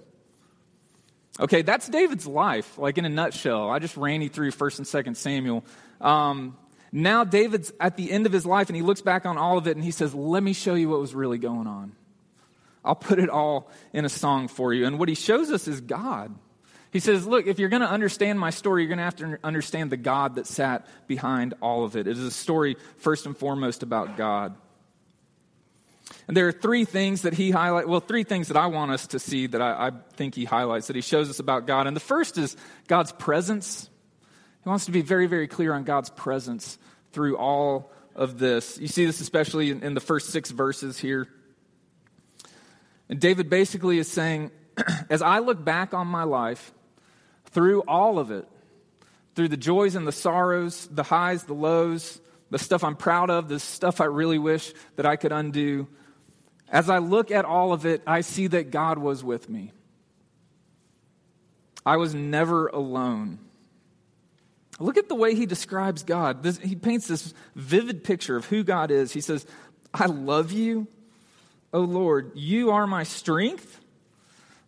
Okay, 1.41 1.63
that's 1.63 1.89
David's 1.89 2.27
life, 2.27 2.79
like 2.79 2.99
in 2.99 3.05
a 3.05 3.09
nutshell. 3.09 3.71
I 3.71 3.79
just 3.79 3.97
ran 3.97 4.23
you 4.23 4.29
through 4.29 4.51
1st 4.51 4.79
and 4.79 5.07
2nd 5.07 5.17
Samuel. 5.17 5.65
Um, 6.01 6.57
now 6.91 7.25
David's 7.25 7.73
at 7.79 7.97
the 7.97 8.11
end 8.11 8.27
of 8.27 8.33
his 8.33 8.47
life 8.47 8.69
and 8.69 8.77
he 8.77 8.83
looks 8.83 9.03
back 9.03 9.27
on 9.27 9.37
all 9.37 9.59
of 9.59 9.67
it 9.67 9.77
and 9.77 9.85
he 9.85 9.91
says, 9.91 10.15
Let 10.15 10.43
me 10.43 10.53
show 10.53 10.75
you 10.75 10.89
what 10.89 11.01
was 11.01 11.15
really 11.15 11.39
going 11.39 11.67
on. 11.67 11.93
I'll 12.85 12.95
put 12.95 13.19
it 13.19 13.29
all 13.29 13.71
in 13.93 14.05
a 14.05 14.09
song 14.09 14.49
for 14.49 14.73
you. 14.73 14.87
And 14.87 14.99
what 14.99 15.09
he 15.09 15.15
shows 15.15 15.51
us 15.51 15.69
is 15.69 15.81
God. 15.81 16.35
He 16.91 17.01
says, 17.01 17.27
Look, 17.27 17.47
if 17.47 17.59
you're 17.59 17.69
going 17.69 17.83
to 17.83 17.91
understand 17.91 18.41
my 18.41 18.51
story, 18.51 18.83
you're 18.83 18.89
going 18.89 18.99
to 18.99 19.05
have 19.05 19.17
to 19.17 19.39
understand 19.45 19.91
the 19.91 19.97
God 19.97 20.37
that 20.37 20.47
sat 20.47 20.87
behind 21.07 21.55
all 21.61 21.85
of 21.85 21.97
it. 21.97 22.07
It 22.07 22.17
is 22.17 22.25
a 22.25 22.31
story, 22.31 22.77
first 22.99 23.27
and 23.27 23.37
foremost, 23.37 23.83
about 23.83 24.17
God. 24.17 24.57
And 26.27 26.37
there 26.37 26.49
are 26.49 26.53
three 26.53 26.85
things 26.85 27.23
that 27.23 27.35
he 27.35 27.51
highlights, 27.51 27.87
well, 27.87 28.01
three 28.01 28.25
things 28.25 28.49
that 28.49 28.57
I 28.57 28.67
want 28.67 28.91
us 28.91 29.09
to 29.09 29.19
see 29.19 29.47
that 29.49 29.61
I, 29.61 29.89
I 29.89 29.91
think 30.15 30.35
he 30.35 30.45
highlights, 30.45 30.87
that 30.87 30.97
he 30.97 31.03
shows 31.03 31.29
us 31.29 31.39
about 31.39 31.67
God. 31.67 31.87
And 31.87 31.95
the 31.95 32.01
first 32.01 32.39
is 32.39 32.57
God's 32.87 33.13
presence. 33.13 33.91
He 34.63 34.69
wants 34.69 34.87
to 34.87 34.91
be 34.91 35.03
very, 35.03 35.27
very 35.27 35.49
clear 35.49 35.75
on 35.75 35.85
God's 35.85 36.11
presence 36.11 36.79
through 37.13 37.37
all 37.37 37.93
of 38.15 38.39
this. 38.39 38.79
You 38.79 38.89
see 38.89 39.05
this 39.05 39.21
especially 39.21 39.71
in, 39.71 39.83
in 39.83 39.95
the 39.95 40.01
first 40.01 40.31
six 40.31 40.51
verses 40.51 40.99
here. 40.99 41.29
And 43.09 43.21
David 43.21 43.49
basically 43.49 43.99
is 43.99 44.11
saying, 44.11 44.51
as 45.11 45.23
I 45.23 45.39
look 45.39 45.65
back 45.65 45.95
on 45.95 46.07
my 46.07 46.25
life, 46.25 46.73
through 47.47 47.81
all 47.83 48.19
of 48.19 48.31
it, 48.31 48.47
through 49.35 49.49
the 49.49 49.57
joys 49.57 49.95
and 49.95 50.07
the 50.07 50.13
sorrows, 50.13 50.89
the 50.91 51.03
highs, 51.03 51.45
the 51.45 51.55
lows, 51.55 52.21
the 52.51 52.59
stuff 52.59 52.85
I'm 52.85 52.97
proud 52.97 53.31
of, 53.31 53.49
the 53.49 53.61
stuff 53.61 54.01
I 54.01 54.05
really 54.05 54.39
wish 54.39 54.73
that 54.97 55.07
I 55.07 55.17
could 55.17 55.33
undo, 55.33 55.89
as 56.71 56.91
I 56.91 56.99
look 56.99 57.31
at 57.31 57.45
all 57.45 57.73
of 57.73 57.87
it, 57.87 58.03
I 58.07 58.21
see 58.21 58.47
that 58.49 58.71
God 58.71 58.99
was 58.99 59.25
with 59.25 59.49
me. 59.49 59.73
I 61.87 61.97
was 61.97 62.15
never 62.15 62.67
alone. 62.67 63.39
Look 64.79 64.97
at 64.97 65.09
the 65.09 65.15
way 65.15 65.35
he 65.35 65.47
describes 65.47 66.03
God. 66.03 66.43
This, 66.43 66.59
he 66.59 66.77
paints 66.77 67.09
this 67.09 67.33
vivid 67.55 68.05
picture 68.05 68.37
of 68.37 68.45
who 68.45 68.63
God 68.63 68.91
is. 68.91 69.13
He 69.13 69.21
says, 69.21 69.47
I 69.93 70.07
love 70.07 70.53
you, 70.53 70.87
O 71.73 71.81
Lord. 71.81 72.33
You 72.35 72.71
are 72.71 72.87
my 72.87 73.03
strength. 73.03 73.81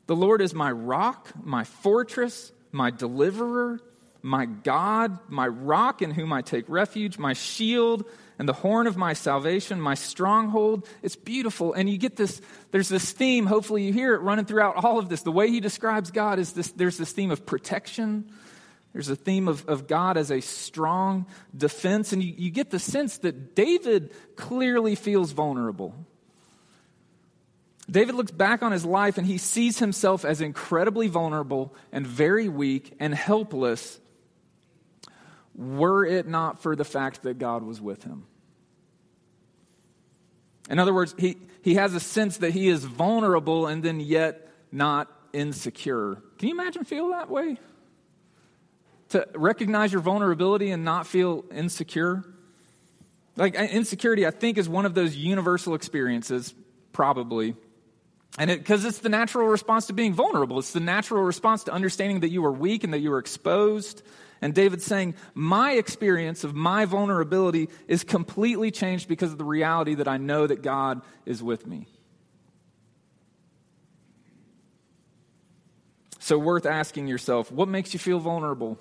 The 0.06 0.16
Lord 0.16 0.40
is 0.40 0.54
my 0.54 0.70
rock, 0.70 1.30
my 1.42 1.64
fortress, 1.64 2.52
my 2.72 2.90
deliverer, 2.90 3.80
my 4.22 4.44
God, 4.44 5.18
my 5.28 5.46
rock 5.46 6.02
in 6.02 6.10
whom 6.10 6.32
I 6.32 6.42
take 6.42 6.64
refuge, 6.68 7.18
my 7.18 7.32
shield 7.32 8.04
and 8.38 8.48
the 8.48 8.54
horn 8.54 8.86
of 8.86 8.96
my 8.96 9.12
salvation, 9.12 9.80
my 9.80 9.94
stronghold. 9.94 10.88
It's 11.02 11.16
beautiful. 11.16 11.74
And 11.74 11.88
you 11.90 11.98
get 11.98 12.16
this, 12.16 12.40
there's 12.70 12.88
this 12.88 13.12
theme, 13.12 13.46
hopefully 13.46 13.84
you 13.84 13.92
hear 13.92 14.14
it 14.14 14.20
running 14.20 14.46
throughout 14.46 14.82
all 14.82 14.98
of 14.98 15.08
this. 15.08 15.22
The 15.22 15.30
way 15.30 15.50
he 15.50 15.60
describes 15.60 16.10
God 16.10 16.38
is 16.38 16.52
this, 16.52 16.72
there's 16.72 16.96
this 16.96 17.12
theme 17.12 17.30
of 17.30 17.44
protection. 17.44 18.30
There's 18.92 19.10
a 19.10 19.16
theme 19.16 19.46
of, 19.46 19.68
of 19.68 19.86
God 19.86 20.16
as 20.16 20.30
a 20.30 20.40
strong 20.40 21.26
defense. 21.56 22.12
And 22.12 22.22
you, 22.22 22.34
you 22.36 22.50
get 22.50 22.70
the 22.70 22.78
sense 22.78 23.18
that 23.18 23.54
David 23.54 24.10
clearly 24.36 24.94
feels 24.94 25.32
vulnerable. 25.32 25.94
David 27.90 28.14
looks 28.14 28.30
back 28.30 28.62
on 28.62 28.72
his 28.72 28.84
life 28.84 29.18
and 29.18 29.26
he 29.26 29.38
sees 29.38 29.78
himself 29.78 30.24
as 30.24 30.40
incredibly 30.40 31.08
vulnerable 31.08 31.74
and 31.90 32.06
very 32.06 32.48
weak 32.48 32.94
and 33.00 33.14
helpless 33.14 33.98
were 35.54 36.04
it 36.04 36.26
not 36.26 36.62
for 36.62 36.76
the 36.76 36.84
fact 36.84 37.22
that 37.22 37.38
God 37.38 37.62
was 37.62 37.80
with 37.80 38.04
him. 38.04 38.26
In 40.68 40.78
other 40.78 40.94
words, 40.94 41.14
he, 41.18 41.36
he 41.62 41.74
has 41.74 41.94
a 41.94 42.00
sense 42.00 42.38
that 42.38 42.52
he 42.52 42.68
is 42.68 42.84
vulnerable 42.84 43.66
and 43.66 43.82
then 43.82 43.98
yet 43.98 44.48
not 44.70 45.08
insecure. 45.32 46.22
Can 46.38 46.48
you 46.48 46.54
imagine 46.54 46.84
feel 46.84 47.10
that 47.10 47.28
way? 47.28 47.58
To 49.10 49.26
recognize 49.34 49.92
your 49.92 50.00
vulnerability 50.00 50.70
and 50.70 50.84
not 50.84 51.08
feel 51.08 51.44
insecure? 51.52 52.22
Like 53.36 53.54
insecurity, 53.54 54.26
I 54.26 54.30
think, 54.30 54.58
is 54.58 54.68
one 54.68 54.86
of 54.86 54.94
those 54.94 55.16
universal 55.16 55.74
experiences, 55.74 56.54
probably. 56.92 57.56
And 58.38 58.50
because 58.50 58.84
it, 58.84 58.88
it's 58.88 58.98
the 58.98 59.08
natural 59.08 59.48
response 59.48 59.86
to 59.86 59.92
being 59.92 60.14
vulnerable. 60.14 60.58
It's 60.58 60.72
the 60.72 60.80
natural 60.80 61.22
response 61.22 61.64
to 61.64 61.72
understanding 61.72 62.20
that 62.20 62.30
you 62.30 62.44
are 62.44 62.52
weak 62.52 62.84
and 62.84 62.92
that 62.92 63.00
you 63.00 63.12
are 63.12 63.18
exposed 63.18 64.02
and 64.42 64.54
David's 64.54 64.84
saying, 64.84 65.14
My 65.34 65.72
experience 65.72 66.44
of 66.44 66.54
my 66.54 66.84
vulnerability 66.84 67.68
is 67.86 68.04
completely 68.04 68.70
changed 68.70 69.08
because 69.08 69.32
of 69.32 69.38
the 69.38 69.44
reality 69.44 69.94
that 69.96 70.08
I 70.08 70.16
know 70.16 70.46
that 70.46 70.62
God 70.62 71.02
is 71.26 71.42
with 71.42 71.66
me. 71.66 71.86
So, 76.18 76.38
worth 76.38 76.66
asking 76.66 77.08
yourself 77.08 77.50
what 77.50 77.68
makes 77.68 77.92
you 77.92 77.98
feel 77.98 78.18
vulnerable? 78.18 78.78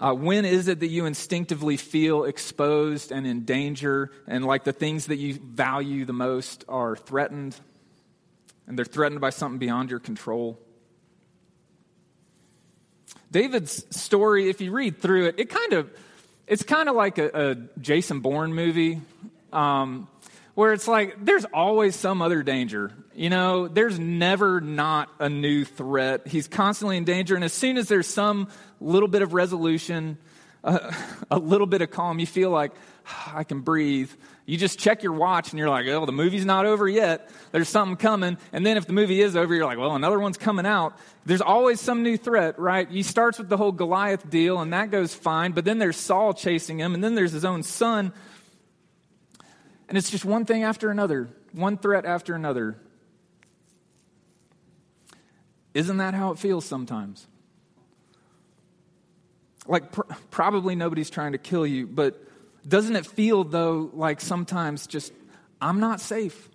Uh, 0.00 0.14
when 0.14 0.44
is 0.44 0.68
it 0.68 0.80
that 0.80 0.88
you 0.88 1.06
instinctively 1.06 1.76
feel 1.76 2.24
exposed 2.24 3.10
and 3.10 3.26
in 3.26 3.44
danger, 3.44 4.12
and 4.28 4.44
like 4.44 4.62
the 4.62 4.72
things 4.72 5.06
that 5.06 5.16
you 5.16 5.34
value 5.34 6.04
the 6.04 6.12
most 6.12 6.64
are 6.68 6.94
threatened, 6.94 7.56
and 8.66 8.78
they're 8.78 8.84
threatened 8.84 9.20
by 9.20 9.30
something 9.30 9.58
beyond 9.58 9.90
your 9.90 9.98
control? 9.98 10.58
David's 13.32 13.84
story, 13.94 14.48
if 14.48 14.60
you 14.60 14.70
read 14.70 15.02
through 15.02 15.26
it, 15.26 15.34
it 15.38 15.50
kind 15.50 15.72
of, 15.72 15.90
it's 16.46 16.62
kind 16.62 16.88
of 16.88 16.94
like 16.94 17.18
a, 17.18 17.50
a 17.50 17.54
Jason 17.80 18.20
Bourne 18.20 18.54
movie, 18.54 19.00
um, 19.52 20.06
where 20.58 20.72
it's 20.72 20.88
like 20.88 21.24
there's 21.24 21.44
always 21.54 21.94
some 21.94 22.20
other 22.20 22.42
danger. 22.42 22.90
You 23.14 23.30
know, 23.30 23.68
there's 23.68 23.96
never 23.96 24.60
not 24.60 25.08
a 25.20 25.28
new 25.28 25.64
threat. 25.64 26.26
He's 26.26 26.48
constantly 26.48 26.96
in 26.96 27.04
danger, 27.04 27.36
and 27.36 27.44
as 27.44 27.52
soon 27.52 27.76
as 27.76 27.86
there's 27.86 28.08
some 28.08 28.48
little 28.80 29.08
bit 29.08 29.22
of 29.22 29.34
resolution, 29.34 30.18
uh, 30.64 30.92
a 31.30 31.38
little 31.38 31.68
bit 31.68 31.80
of 31.80 31.92
calm, 31.92 32.18
you 32.18 32.26
feel 32.26 32.50
like 32.50 32.72
I 33.32 33.44
can 33.44 33.60
breathe. 33.60 34.10
You 34.46 34.56
just 34.56 34.80
check 34.80 35.04
your 35.04 35.12
watch 35.12 35.50
and 35.50 35.60
you're 35.60 35.70
like, 35.70 35.86
oh, 35.86 36.04
the 36.06 36.10
movie's 36.10 36.44
not 36.44 36.66
over 36.66 36.88
yet. 36.88 37.30
There's 37.52 37.68
something 37.68 37.96
coming. 37.96 38.36
And 38.52 38.66
then 38.66 38.76
if 38.78 38.86
the 38.86 38.92
movie 38.92 39.20
is 39.20 39.36
over, 39.36 39.54
you're 39.54 39.64
like, 39.64 39.78
well, 39.78 39.94
another 39.94 40.18
one's 40.18 40.38
coming 40.38 40.66
out. 40.66 40.98
There's 41.24 41.42
always 41.42 41.80
some 41.80 42.02
new 42.02 42.16
threat, 42.16 42.58
right? 42.58 42.90
He 42.90 43.04
starts 43.04 43.38
with 43.38 43.48
the 43.48 43.58
whole 43.58 43.72
Goliath 43.72 44.28
deal 44.28 44.58
and 44.60 44.72
that 44.72 44.90
goes 44.90 45.14
fine. 45.14 45.52
But 45.52 45.66
then 45.66 45.78
there's 45.78 45.98
Saul 45.98 46.32
chasing 46.32 46.78
him 46.78 46.94
and 46.94 47.04
then 47.04 47.14
there's 47.14 47.32
his 47.32 47.44
own 47.44 47.62
son. 47.62 48.12
And 49.88 49.96
it's 49.96 50.10
just 50.10 50.24
one 50.24 50.44
thing 50.44 50.64
after 50.64 50.90
another, 50.90 51.30
one 51.52 51.78
threat 51.78 52.04
after 52.04 52.34
another. 52.34 52.78
Isn't 55.72 55.96
that 55.98 56.14
how 56.14 56.30
it 56.32 56.38
feels 56.38 56.64
sometimes? 56.64 57.26
Like, 59.66 59.92
pr- 59.92 60.02
probably 60.30 60.74
nobody's 60.74 61.10
trying 61.10 61.32
to 61.32 61.38
kill 61.38 61.66
you, 61.66 61.86
but 61.86 62.22
doesn't 62.66 62.96
it 62.96 63.06
feel, 63.06 63.44
though, 63.44 63.90
like 63.94 64.20
sometimes 64.20 64.86
just, 64.86 65.12
I'm 65.60 65.80
not 65.80 66.00
safe? 66.00 66.48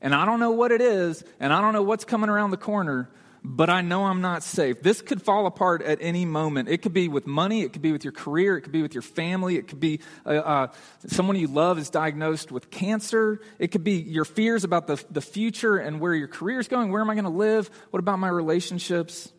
And 0.00 0.14
I 0.14 0.24
don't 0.24 0.40
know 0.40 0.52
what 0.52 0.72
it 0.72 0.80
is, 0.80 1.24
and 1.40 1.52
I 1.52 1.60
don't 1.60 1.72
know 1.72 1.82
what's 1.82 2.04
coming 2.04 2.30
around 2.30 2.50
the 2.50 2.56
corner, 2.56 3.10
but 3.44 3.68
I 3.68 3.80
know 3.80 4.04
I'm 4.04 4.20
not 4.20 4.42
safe. 4.42 4.82
This 4.82 5.02
could 5.02 5.20
fall 5.20 5.46
apart 5.46 5.82
at 5.82 5.98
any 6.00 6.24
moment. 6.24 6.68
It 6.68 6.82
could 6.82 6.92
be 6.92 7.08
with 7.08 7.26
money, 7.26 7.62
it 7.62 7.72
could 7.72 7.82
be 7.82 7.90
with 7.90 8.04
your 8.04 8.12
career, 8.12 8.56
it 8.56 8.62
could 8.62 8.72
be 8.72 8.82
with 8.82 8.94
your 8.94 9.02
family, 9.02 9.56
it 9.56 9.66
could 9.66 9.80
be 9.80 10.00
uh, 10.24 10.30
uh, 10.30 10.66
someone 11.06 11.36
you 11.36 11.48
love 11.48 11.78
is 11.78 11.90
diagnosed 11.90 12.52
with 12.52 12.70
cancer, 12.70 13.40
it 13.58 13.68
could 13.68 13.82
be 13.82 13.94
your 13.94 14.24
fears 14.24 14.62
about 14.62 14.86
the, 14.86 15.02
the 15.10 15.20
future 15.20 15.76
and 15.76 15.98
where 15.98 16.14
your 16.14 16.28
career 16.28 16.60
is 16.60 16.68
going. 16.68 16.92
Where 16.92 17.00
am 17.00 17.10
I 17.10 17.14
going 17.14 17.24
to 17.24 17.30
live? 17.30 17.68
What 17.90 17.98
about 17.98 18.20
my 18.20 18.28
relationships? 18.28 19.32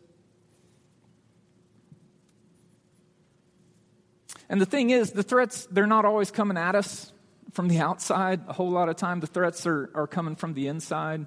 And 4.50 4.60
the 4.60 4.66
thing 4.66 4.90
is, 4.90 5.12
the 5.12 5.22
threats, 5.22 5.66
they're 5.70 5.86
not 5.86 6.04
always 6.04 6.30
coming 6.30 6.58
at 6.58 6.74
us 6.74 7.10
from 7.52 7.68
the 7.68 7.78
outside. 7.78 8.42
A 8.48 8.52
whole 8.52 8.70
lot 8.70 8.90
of 8.90 8.96
time, 8.96 9.20
the 9.20 9.26
threats 9.26 9.66
are, 9.66 9.90
are 9.94 10.06
coming 10.06 10.36
from 10.36 10.52
the 10.52 10.66
inside. 10.66 11.26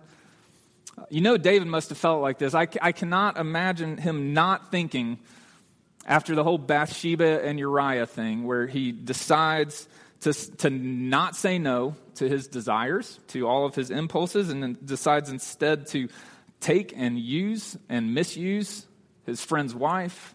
You 1.10 1.22
know, 1.22 1.38
David 1.38 1.68
must 1.68 1.90
have 1.90 1.98
felt 1.98 2.22
like 2.22 2.40
this. 2.40 2.54
I, 2.54 2.68
I 2.82 2.92
cannot 2.92 3.38
imagine 3.38 3.98
him 3.98 4.34
not 4.34 4.72
thinking 4.72 5.20
after 6.06 6.36
the 6.36 6.44
whole 6.44 6.58
Bathsheba 6.58 7.46
and 7.46 7.60
Uriah 7.60 8.06
thing, 8.06 8.46
where 8.46 8.66
he 8.66 8.92
decides 8.92 9.88
to, 10.22 10.34
to 10.58 10.70
not 10.70 11.36
say 11.36 11.60
no 11.60 11.96
to 12.16 12.28
his 12.28 12.48
desires, 12.48 13.20
to 13.28 13.48
all 13.48 13.66
of 13.66 13.76
his 13.76 13.92
impulses, 13.92 14.50
and 14.50 14.64
then 14.64 14.78
decides 14.84 15.30
instead 15.30 15.88
to 15.88 16.10
take 16.60 16.94
and 16.96 17.20
use 17.20 17.78
and 17.90 18.14
misuse 18.14 18.88
his 19.26 19.44
friend's 19.44 19.76
wife, 19.76 20.34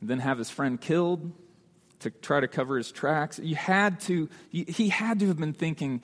and 0.00 0.08
then 0.08 0.20
have 0.20 0.38
his 0.38 0.50
friend 0.50 0.80
killed 0.80 1.32
to 2.00 2.10
try 2.10 2.38
to 2.40 2.48
cover 2.48 2.76
his 2.76 2.92
tracks. 2.92 3.40
You 3.42 3.56
had 3.56 4.00
to, 4.02 4.28
he 4.50 4.88
had 4.88 5.20
to 5.20 5.28
have 5.28 5.38
been 5.38 5.54
thinking, 5.54 6.02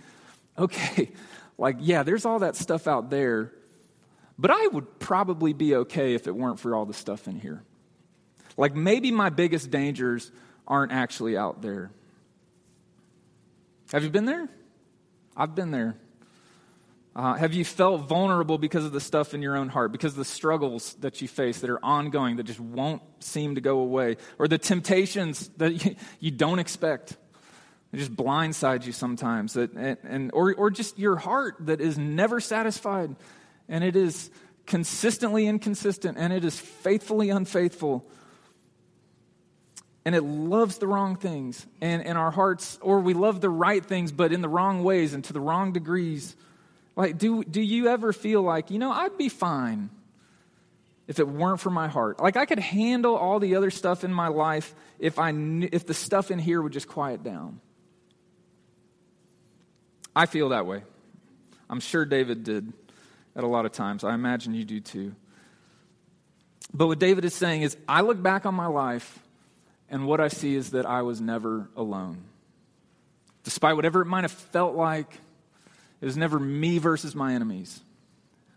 okay, 0.56 1.12
like, 1.58 1.76
yeah, 1.80 2.02
there's 2.02 2.24
all 2.24 2.40
that 2.40 2.56
stuff 2.56 2.88
out 2.88 3.10
there, 3.10 3.52
but 4.38 4.50
I 4.50 4.68
would 4.68 4.98
probably 5.00 5.52
be 5.52 5.74
okay 5.74 6.14
if 6.14 6.26
it 6.26 6.34
weren't 6.34 6.60
for 6.60 6.76
all 6.76 6.86
the 6.86 6.94
stuff 6.94 7.26
in 7.26 7.40
here. 7.40 7.62
Like 8.56 8.74
maybe 8.74 9.10
my 9.10 9.30
biggest 9.30 9.70
dangers 9.70 10.30
aren't 10.66 10.92
actually 10.92 11.36
out 11.36 11.60
there. 11.62 11.90
Have 13.92 14.04
you 14.04 14.10
been 14.10 14.26
there? 14.26 14.48
I've 15.36 15.54
been 15.54 15.70
there. 15.70 15.96
Uh, 17.16 17.34
have 17.34 17.52
you 17.52 17.64
felt 17.64 18.02
vulnerable 18.02 18.58
because 18.58 18.84
of 18.84 18.92
the 18.92 19.00
stuff 19.00 19.34
in 19.34 19.42
your 19.42 19.56
own 19.56 19.68
heart, 19.68 19.90
because 19.90 20.12
of 20.12 20.18
the 20.18 20.24
struggles 20.24 20.94
that 21.00 21.20
you 21.20 21.26
face 21.26 21.60
that 21.60 21.70
are 21.70 21.84
ongoing, 21.84 22.36
that 22.36 22.44
just 22.44 22.60
won't 22.60 23.02
seem 23.18 23.56
to 23.56 23.60
go 23.60 23.80
away, 23.80 24.16
or 24.38 24.46
the 24.46 24.58
temptations 24.58 25.48
that 25.56 25.84
you, 25.84 25.96
you 26.20 26.30
don't 26.30 26.60
expect? 26.60 27.16
It 27.92 27.96
just 27.96 28.14
blindsides 28.14 28.86
you 28.86 28.92
sometimes, 28.92 29.54
that, 29.54 29.72
and, 29.72 29.96
and, 30.04 30.30
or, 30.32 30.54
or 30.54 30.70
just 30.70 30.98
your 30.98 31.16
heart 31.16 31.56
that 31.60 31.80
is 31.80 31.98
never 31.98 32.38
satisfied 32.38 33.16
and 33.68 33.84
it 33.84 33.96
is 33.96 34.30
consistently 34.66 35.46
inconsistent, 35.46 36.18
and 36.18 36.32
it 36.32 36.44
is 36.44 36.58
faithfully 36.58 37.30
unfaithful. 37.30 38.04
And 40.04 40.14
it 40.14 40.22
loves 40.22 40.78
the 40.78 40.86
wrong 40.86 41.16
things 41.16 41.66
and 41.80 42.02
in 42.02 42.16
our 42.16 42.30
hearts, 42.30 42.78
or 42.80 43.00
we 43.00 43.14
love 43.14 43.40
the 43.40 43.50
right 43.50 43.84
things, 43.84 44.10
but 44.12 44.32
in 44.32 44.40
the 44.40 44.48
wrong 44.48 44.82
ways 44.82 45.12
and 45.12 45.22
to 45.24 45.32
the 45.32 45.40
wrong 45.40 45.72
degrees. 45.72 46.34
Like, 46.96 47.18
do, 47.18 47.44
do 47.44 47.60
you 47.60 47.88
ever 47.88 48.12
feel 48.12 48.42
like, 48.42 48.70
you 48.70 48.78
know, 48.78 48.90
I'd 48.90 49.18
be 49.18 49.28
fine 49.28 49.90
if 51.06 51.18
it 51.18 51.28
weren't 51.28 51.60
for 51.60 51.70
my 51.70 51.88
heart? 51.88 52.20
Like, 52.20 52.36
I 52.36 52.46
could 52.46 52.58
handle 52.58 53.16
all 53.16 53.38
the 53.38 53.56
other 53.56 53.70
stuff 53.70 54.02
in 54.02 54.12
my 54.12 54.28
life 54.28 54.74
if, 54.98 55.18
I 55.18 55.30
knew, 55.30 55.68
if 55.72 55.86
the 55.86 55.94
stuff 55.94 56.30
in 56.30 56.38
here 56.38 56.62
would 56.62 56.72
just 56.72 56.88
quiet 56.88 57.22
down. 57.22 57.60
I 60.16 60.26
feel 60.26 60.48
that 60.50 60.64
way. 60.64 60.82
I'm 61.68 61.80
sure 61.80 62.04
David 62.04 62.44
did 62.44 62.72
at 63.38 63.44
a 63.44 63.46
lot 63.46 63.64
of 63.64 63.72
times. 63.72 64.02
I 64.02 64.14
imagine 64.14 64.52
you 64.52 64.64
do 64.64 64.80
too. 64.80 65.14
But 66.74 66.88
what 66.88 66.98
David 66.98 67.24
is 67.24 67.34
saying 67.34 67.62
is, 67.62 67.76
I 67.88 68.02
look 68.02 68.20
back 68.20 68.44
on 68.44 68.54
my 68.54 68.66
life, 68.66 69.20
and 69.88 70.06
what 70.06 70.20
I 70.20 70.26
see 70.28 70.56
is 70.56 70.72
that 70.72 70.84
I 70.84 71.02
was 71.02 71.20
never 71.20 71.68
alone. 71.76 72.24
Despite 73.44 73.76
whatever 73.76 74.02
it 74.02 74.06
might 74.06 74.24
have 74.24 74.32
felt 74.32 74.74
like, 74.74 75.10
it 76.00 76.04
was 76.04 76.16
never 76.16 76.38
me 76.38 76.78
versus 76.78 77.14
my 77.14 77.32
enemies. 77.32 77.80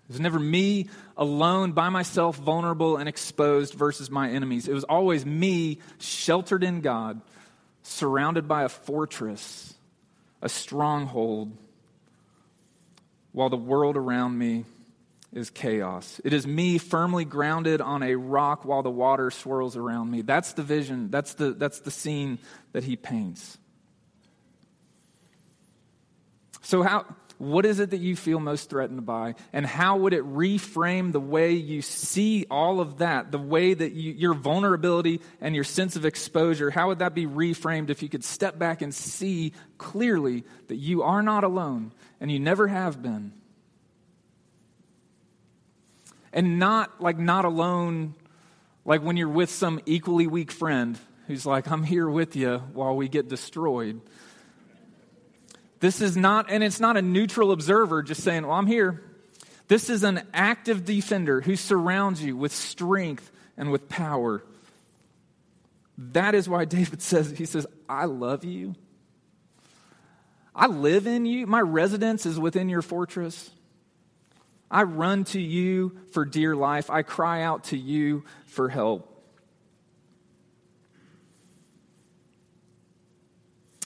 It 0.09 0.13
was 0.13 0.19
never 0.19 0.39
me 0.39 0.89
alone 1.15 1.71
by 1.71 1.89
myself, 1.89 2.37
vulnerable 2.37 2.97
and 2.97 3.07
exposed 3.07 3.75
versus 3.75 4.09
my 4.09 4.31
enemies. 4.31 4.67
It 4.67 4.73
was 4.73 4.83
always 4.83 5.25
me 5.25 5.77
sheltered 5.99 6.63
in 6.63 6.81
God, 6.81 7.21
surrounded 7.83 8.47
by 8.47 8.63
a 8.63 8.69
fortress, 8.69 9.75
a 10.41 10.49
stronghold 10.49 11.55
while 13.31 13.49
the 13.49 13.57
world 13.57 13.97
around 13.97 14.37
me 14.37 14.65
is 15.33 15.49
chaos. 15.49 16.19
It 16.25 16.33
is 16.33 16.45
me 16.45 16.77
firmly 16.77 17.23
grounded 17.23 17.79
on 17.79 18.03
a 18.03 18.15
rock 18.15 18.65
while 18.65 18.83
the 18.83 18.91
water 18.91 19.31
swirls 19.31 19.77
around 19.77 20.11
me. 20.11 20.21
That's 20.21 20.53
the 20.53 20.63
vision, 20.63 21.09
that's 21.09 21.35
the, 21.35 21.51
that's 21.53 21.79
the 21.79 21.91
scene 21.91 22.39
that 22.73 22.83
he 22.83 22.95
paints. 22.95 23.57
So, 26.63 26.83
how, 26.83 27.05
what 27.41 27.65
is 27.65 27.79
it 27.79 27.89
that 27.89 27.97
you 27.97 28.15
feel 28.15 28.39
most 28.39 28.69
threatened 28.69 29.03
by? 29.03 29.33
And 29.51 29.65
how 29.65 29.97
would 29.97 30.13
it 30.13 30.23
reframe 30.23 31.11
the 31.11 31.19
way 31.19 31.53
you 31.53 31.81
see 31.81 32.45
all 32.51 32.79
of 32.79 32.99
that, 32.99 33.31
the 33.31 33.39
way 33.39 33.73
that 33.73 33.93
you, 33.93 34.11
your 34.11 34.35
vulnerability 34.35 35.21
and 35.41 35.55
your 35.55 35.63
sense 35.63 35.95
of 35.95 36.05
exposure, 36.05 36.69
how 36.69 36.89
would 36.89 36.99
that 36.99 37.15
be 37.15 37.25
reframed 37.25 37.89
if 37.89 38.03
you 38.03 38.09
could 38.09 38.23
step 38.23 38.59
back 38.59 38.83
and 38.83 38.93
see 38.93 39.53
clearly 39.79 40.43
that 40.67 40.75
you 40.75 41.01
are 41.01 41.23
not 41.23 41.43
alone 41.43 41.93
and 42.19 42.31
you 42.31 42.39
never 42.39 42.67
have 42.67 43.01
been? 43.01 43.33
And 46.31 46.59
not 46.59 47.01
like 47.01 47.17
not 47.17 47.43
alone, 47.43 48.13
like 48.85 49.01
when 49.01 49.17
you're 49.17 49.27
with 49.27 49.49
some 49.49 49.81
equally 49.87 50.27
weak 50.27 50.51
friend 50.51 50.99
who's 51.25 51.47
like, 51.47 51.71
I'm 51.71 51.83
here 51.83 52.07
with 52.07 52.35
you 52.35 52.59
while 52.73 52.95
we 52.95 53.07
get 53.07 53.29
destroyed 53.29 53.99
this 55.81 55.99
is 55.99 56.15
not, 56.15 56.49
and 56.49 56.63
it's 56.63 56.79
not 56.79 56.95
a 56.95 57.01
neutral 57.01 57.51
observer 57.51 58.03
just 58.03 58.23
saying, 58.23 58.45
Well, 58.45 58.55
I'm 58.55 58.67
here. 58.67 59.03
This 59.67 59.89
is 59.89 60.03
an 60.03 60.27
active 60.33 60.85
defender 60.85 61.41
who 61.41 61.55
surrounds 61.55 62.23
you 62.23 62.37
with 62.37 62.53
strength 62.53 63.31
and 63.57 63.71
with 63.71 63.89
power. 63.89 64.43
That 65.97 66.35
is 66.35 66.47
why 66.47 66.65
David 66.65 67.01
says, 67.01 67.31
He 67.31 67.45
says, 67.45 67.65
I 67.89 68.05
love 68.05 68.45
you. 68.45 68.75
I 70.53 70.67
live 70.67 71.07
in 71.07 71.25
you. 71.25 71.47
My 71.47 71.61
residence 71.61 72.25
is 72.25 72.39
within 72.39 72.69
your 72.69 72.83
fortress. 72.83 73.49
I 74.69 74.83
run 74.83 75.23
to 75.25 75.41
you 75.41 75.97
for 76.11 76.25
dear 76.25 76.55
life. 76.55 76.89
I 76.89 77.01
cry 77.01 77.41
out 77.41 77.65
to 77.65 77.77
you 77.77 78.23
for 78.45 78.69
help. 78.69 79.07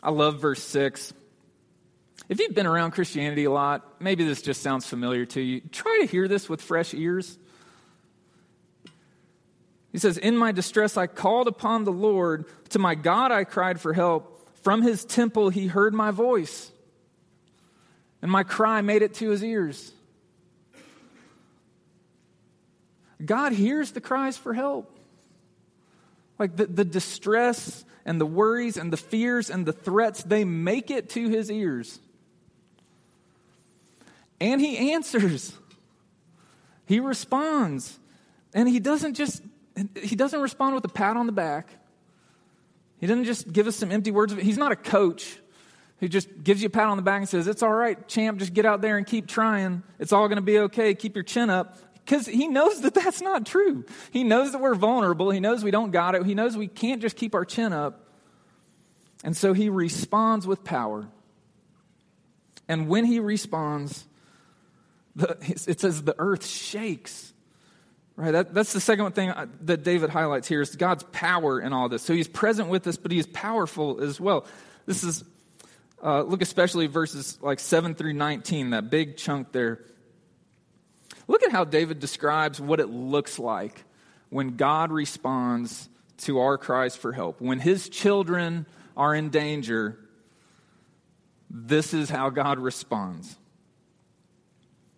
I 0.03 0.09
love 0.11 0.41
verse 0.41 0.61
6. 0.61 1.13
If 2.27 2.39
you've 2.39 2.55
been 2.55 2.65
around 2.65 2.91
Christianity 2.91 3.43
a 3.43 3.51
lot, 3.51 4.01
maybe 4.01 4.23
this 4.25 4.41
just 4.41 4.61
sounds 4.61 4.87
familiar 4.87 5.25
to 5.27 5.41
you. 5.41 5.61
Try 5.71 5.99
to 6.01 6.07
hear 6.07 6.27
this 6.27 6.49
with 6.49 6.61
fresh 6.61 6.93
ears. 6.93 7.37
He 9.91 9.99
says, 9.99 10.17
In 10.17 10.35
my 10.35 10.51
distress, 10.51 10.97
I 10.97 11.07
called 11.07 11.47
upon 11.47 11.83
the 11.83 11.91
Lord. 11.91 12.45
To 12.69 12.79
my 12.79 12.95
God, 12.95 13.31
I 13.31 13.43
cried 13.43 13.79
for 13.79 13.93
help. 13.93 14.49
From 14.63 14.81
his 14.81 15.05
temple, 15.05 15.49
he 15.49 15.67
heard 15.67 15.93
my 15.93 16.09
voice, 16.09 16.71
and 18.21 18.31
my 18.31 18.41
cry 18.41 18.81
made 18.81 19.03
it 19.03 19.13
to 19.15 19.29
his 19.29 19.43
ears. 19.43 19.91
God 23.23 23.53
hears 23.53 23.91
the 23.91 24.01
cries 24.01 24.37
for 24.37 24.53
help. 24.53 24.91
Like 26.39 26.55
the, 26.55 26.65
the 26.65 26.83
distress 26.83 27.85
and 28.05 28.19
the 28.19 28.25
worries 28.25 28.77
and 28.77 28.91
the 28.91 28.97
fears 28.97 29.49
and 29.49 29.65
the 29.65 29.71
threats, 29.71 30.23
they 30.23 30.43
make 30.43 30.91
it 30.91 31.11
to 31.11 31.29
his 31.29 31.49
ears. 31.49 31.99
And 34.39 34.59
he 34.59 34.91
answers. 34.93 35.53
He 36.85 36.99
responds. 36.99 37.99
And 38.53 38.69
he 38.69 38.79
doesn't 38.79 39.15
just 39.15 39.41
he 40.01 40.15
doesn't 40.15 40.39
respond 40.39 40.75
with 40.75 40.85
a 40.85 40.89
pat 40.89 41.17
on 41.17 41.25
the 41.25 41.31
back. 41.33 41.69
He 42.99 43.07
doesn't 43.07 43.25
just 43.25 43.51
give 43.51 43.67
us 43.67 43.75
some 43.75 43.91
empty 43.91 44.11
words. 44.11 44.33
He's 44.33 44.57
not 44.57 44.71
a 44.71 44.75
coach 44.75 45.37
who 45.99 46.07
just 46.07 46.43
gives 46.43 46.61
you 46.61 46.67
a 46.67 46.69
pat 46.69 46.87
on 46.87 46.97
the 46.97 47.03
back 47.03 47.19
and 47.19 47.29
says, 47.29 47.47
It's 47.47 47.61
all 47.61 47.73
right, 47.73 48.07
champ, 48.07 48.39
just 48.39 48.53
get 48.53 48.65
out 48.65 48.81
there 48.81 48.97
and 48.97 49.05
keep 49.05 49.27
trying. 49.27 49.83
It's 49.99 50.13
all 50.13 50.27
going 50.27 50.37
to 50.37 50.41
be 50.41 50.59
okay. 50.59 50.93
Keep 50.93 51.15
your 51.15 51.23
chin 51.23 51.49
up. 51.49 51.77
Because 52.05 52.27
he 52.27 52.47
knows 52.47 52.81
that 52.81 52.93
that's 52.93 53.21
not 53.21 53.45
true. 53.45 53.83
He 54.11 54.23
knows 54.23 54.51
that 54.51 54.61
we're 54.61 54.75
vulnerable. 54.75 55.31
He 55.31 55.39
knows 55.39 55.63
we 55.63 55.71
don't 55.71 55.91
got 55.91 56.13
it. 56.13 56.23
He 56.25 56.35
knows 56.35 56.55
we 56.55 56.67
can't 56.67 57.01
just 57.01 57.15
keep 57.15 57.33
our 57.33 57.45
chin 57.45 57.73
up. 57.73 58.11
And 59.23 59.35
so 59.35 59.53
he 59.53 59.69
responds 59.69 60.45
with 60.45 60.63
power. 60.63 61.07
And 62.67 62.87
when 62.87 63.05
he 63.05 63.19
responds, 63.19 64.05
the, 65.15 65.37
it 65.67 65.79
says 65.79 66.03
the 66.03 66.15
earth 66.17 66.45
shakes. 66.45 67.33
Right? 68.17 68.31
That, 68.31 68.53
that's 68.53 68.73
the 68.73 68.79
second 68.79 69.13
thing 69.13 69.33
that 69.61 69.83
David 69.83 70.09
highlights 70.09 70.47
here 70.47 70.61
is 70.61 70.75
God's 70.75 71.03
power 71.11 71.59
in 71.59 71.73
all 71.73 71.89
this. 71.89 72.01
So 72.01 72.13
he's 72.13 72.27
present 72.27 72.69
with 72.69 72.87
us, 72.87 72.97
but 72.97 73.11
he 73.11 73.19
is 73.19 73.27
powerful 73.27 74.01
as 74.01 74.19
well. 74.19 74.45
This 74.85 75.03
is, 75.03 75.23
uh, 76.01 76.21
look 76.21 76.41
especially 76.41 76.87
verses 76.87 77.37
like 77.41 77.59
7 77.59 77.95
through 77.95 78.13
19, 78.13 78.69
that 78.69 78.89
big 78.89 79.17
chunk 79.17 79.51
there. 79.51 79.79
Look 81.27 81.43
at 81.43 81.51
how 81.51 81.65
David 81.65 81.99
describes 81.99 82.61
what 82.61 82.79
it 82.79 82.87
looks 82.87 83.39
like 83.39 83.83
when 84.29 84.55
God 84.55 84.91
responds 84.91 85.89
to 86.19 86.39
our 86.39 86.57
cries 86.57 86.95
for 86.95 87.11
help. 87.11 87.41
When 87.41 87.59
his 87.59 87.89
children 87.89 88.65
are 88.95 89.13
in 89.13 89.29
danger, 89.29 89.99
this 91.49 91.93
is 91.93 92.09
how 92.09 92.29
God 92.29 92.59
responds. 92.59 93.37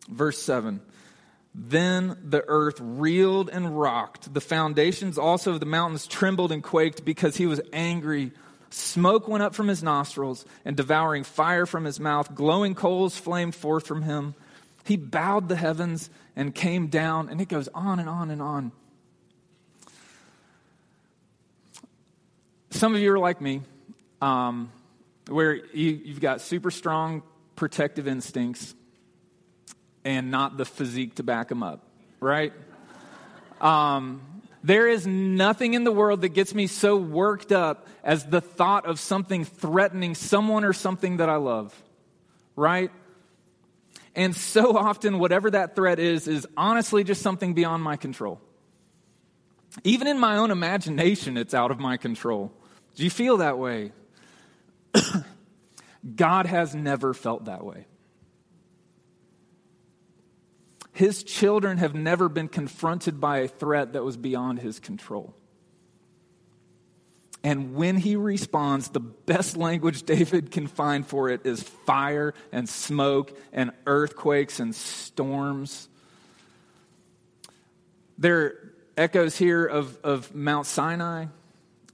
Verse 0.07 0.41
7 0.41 0.81
Then 1.53 2.17
the 2.23 2.43
earth 2.47 2.79
reeled 2.79 3.49
and 3.49 3.79
rocked. 3.79 4.33
The 4.33 4.41
foundations 4.41 5.17
also 5.17 5.53
of 5.53 5.59
the 5.59 5.65
mountains 5.65 6.07
trembled 6.07 6.51
and 6.51 6.63
quaked 6.63 7.05
because 7.05 7.37
he 7.37 7.45
was 7.45 7.61
angry. 7.73 8.31
Smoke 8.69 9.27
went 9.27 9.43
up 9.43 9.55
from 9.55 9.69
his 9.69 9.81
nostrils, 9.81 10.45
and 10.65 10.75
devouring 10.75 11.23
fire 11.23 11.65
from 11.65 11.85
his 11.85 11.99
mouth, 11.99 12.35
glowing 12.35 12.75
coals 12.75 13.17
flamed 13.17 13.55
forth 13.55 13.87
from 13.87 14.01
him. 14.01 14.35
He 14.83 14.97
bowed 14.97 15.47
the 15.47 15.55
heavens 15.55 16.09
and 16.35 16.53
came 16.53 16.87
down, 16.87 17.29
and 17.29 17.39
it 17.39 17.47
goes 17.47 17.69
on 17.73 17.99
and 17.99 18.09
on 18.09 18.29
and 18.29 18.41
on. 18.41 18.71
Some 22.71 22.93
of 22.93 23.01
you 23.01 23.11
are 23.13 23.19
like 23.19 23.41
me, 23.41 23.61
um, 24.21 24.69
where 25.29 25.53
you, 25.53 26.01
you've 26.03 26.19
got 26.19 26.41
super 26.41 26.69
strong 26.69 27.23
protective 27.55 28.07
instincts 28.07 28.75
and 30.07 30.31
not 30.31 30.55
the 30.55 30.63
physique 30.63 31.15
to 31.15 31.23
back 31.23 31.49
them 31.49 31.61
up, 31.61 31.83
right? 32.21 32.53
Um, 33.59 34.21
there 34.63 34.87
is 34.87 35.05
nothing 35.05 35.73
in 35.73 35.83
the 35.83 35.91
world 35.91 36.21
that 36.21 36.29
gets 36.29 36.55
me 36.55 36.67
so 36.67 36.95
worked 36.95 37.51
up 37.51 37.87
as 38.05 38.25
the 38.25 38.39
thought 38.39 38.85
of 38.85 39.01
something 39.01 39.43
threatening 39.43 40.15
someone 40.15 40.63
or 40.63 40.71
something 40.71 41.17
that 41.17 41.27
I 41.27 41.35
love, 41.35 41.75
right? 42.55 42.89
And 44.15 44.33
so 44.33 44.77
often, 44.77 45.19
whatever 45.19 45.51
that 45.51 45.75
threat 45.75 45.99
is, 45.99 46.25
is 46.25 46.47
honestly 46.55 47.03
just 47.03 47.21
something 47.21 47.53
beyond 47.53 47.83
my 47.83 47.97
control. 47.97 48.39
Even 49.83 50.07
in 50.07 50.17
my 50.17 50.37
own 50.37 50.51
imagination, 50.51 51.35
it's 51.35 51.53
out 51.53 51.69
of 51.69 51.79
my 51.79 51.97
control. 51.97 52.53
Do 52.95 53.03
you 53.03 53.09
feel 53.09 53.37
that 53.37 53.57
way? 53.57 53.91
God 56.15 56.45
has 56.45 56.73
never 56.73 57.13
felt 57.13 57.45
that 57.45 57.65
way. 57.65 57.87
His 60.97 61.21
children 61.21 61.77
have 61.77 61.93
never 61.93 62.27
been 62.27 62.47
confronted 62.47 63.21
by 63.21 63.37
a 63.37 63.47
threat 63.47 63.93
that 63.93 64.03
was 64.03 64.17
beyond 64.17 64.57
his 64.57 64.79
control. 64.79 65.35
And 67.43 67.75
when 67.75 67.97
he 67.97 68.15
responds, 68.15 68.89
the 68.89 68.99
best 68.99 69.55
language 69.55 70.03
David 70.07 70.49
can 70.49 70.65
find 70.65 71.05
for 71.05 71.29
it 71.29 71.45
is 71.45 71.61
fire 71.61 72.33
and 72.51 72.67
smoke 72.67 73.37
and 73.53 73.73
earthquakes 73.85 74.59
and 74.59 74.73
storms. 74.73 75.87
There 78.17 78.39
are 78.39 78.73
echoes 78.97 79.37
here 79.37 79.67
of, 79.67 79.99
of 80.03 80.33
Mount 80.33 80.65
Sinai 80.65 81.27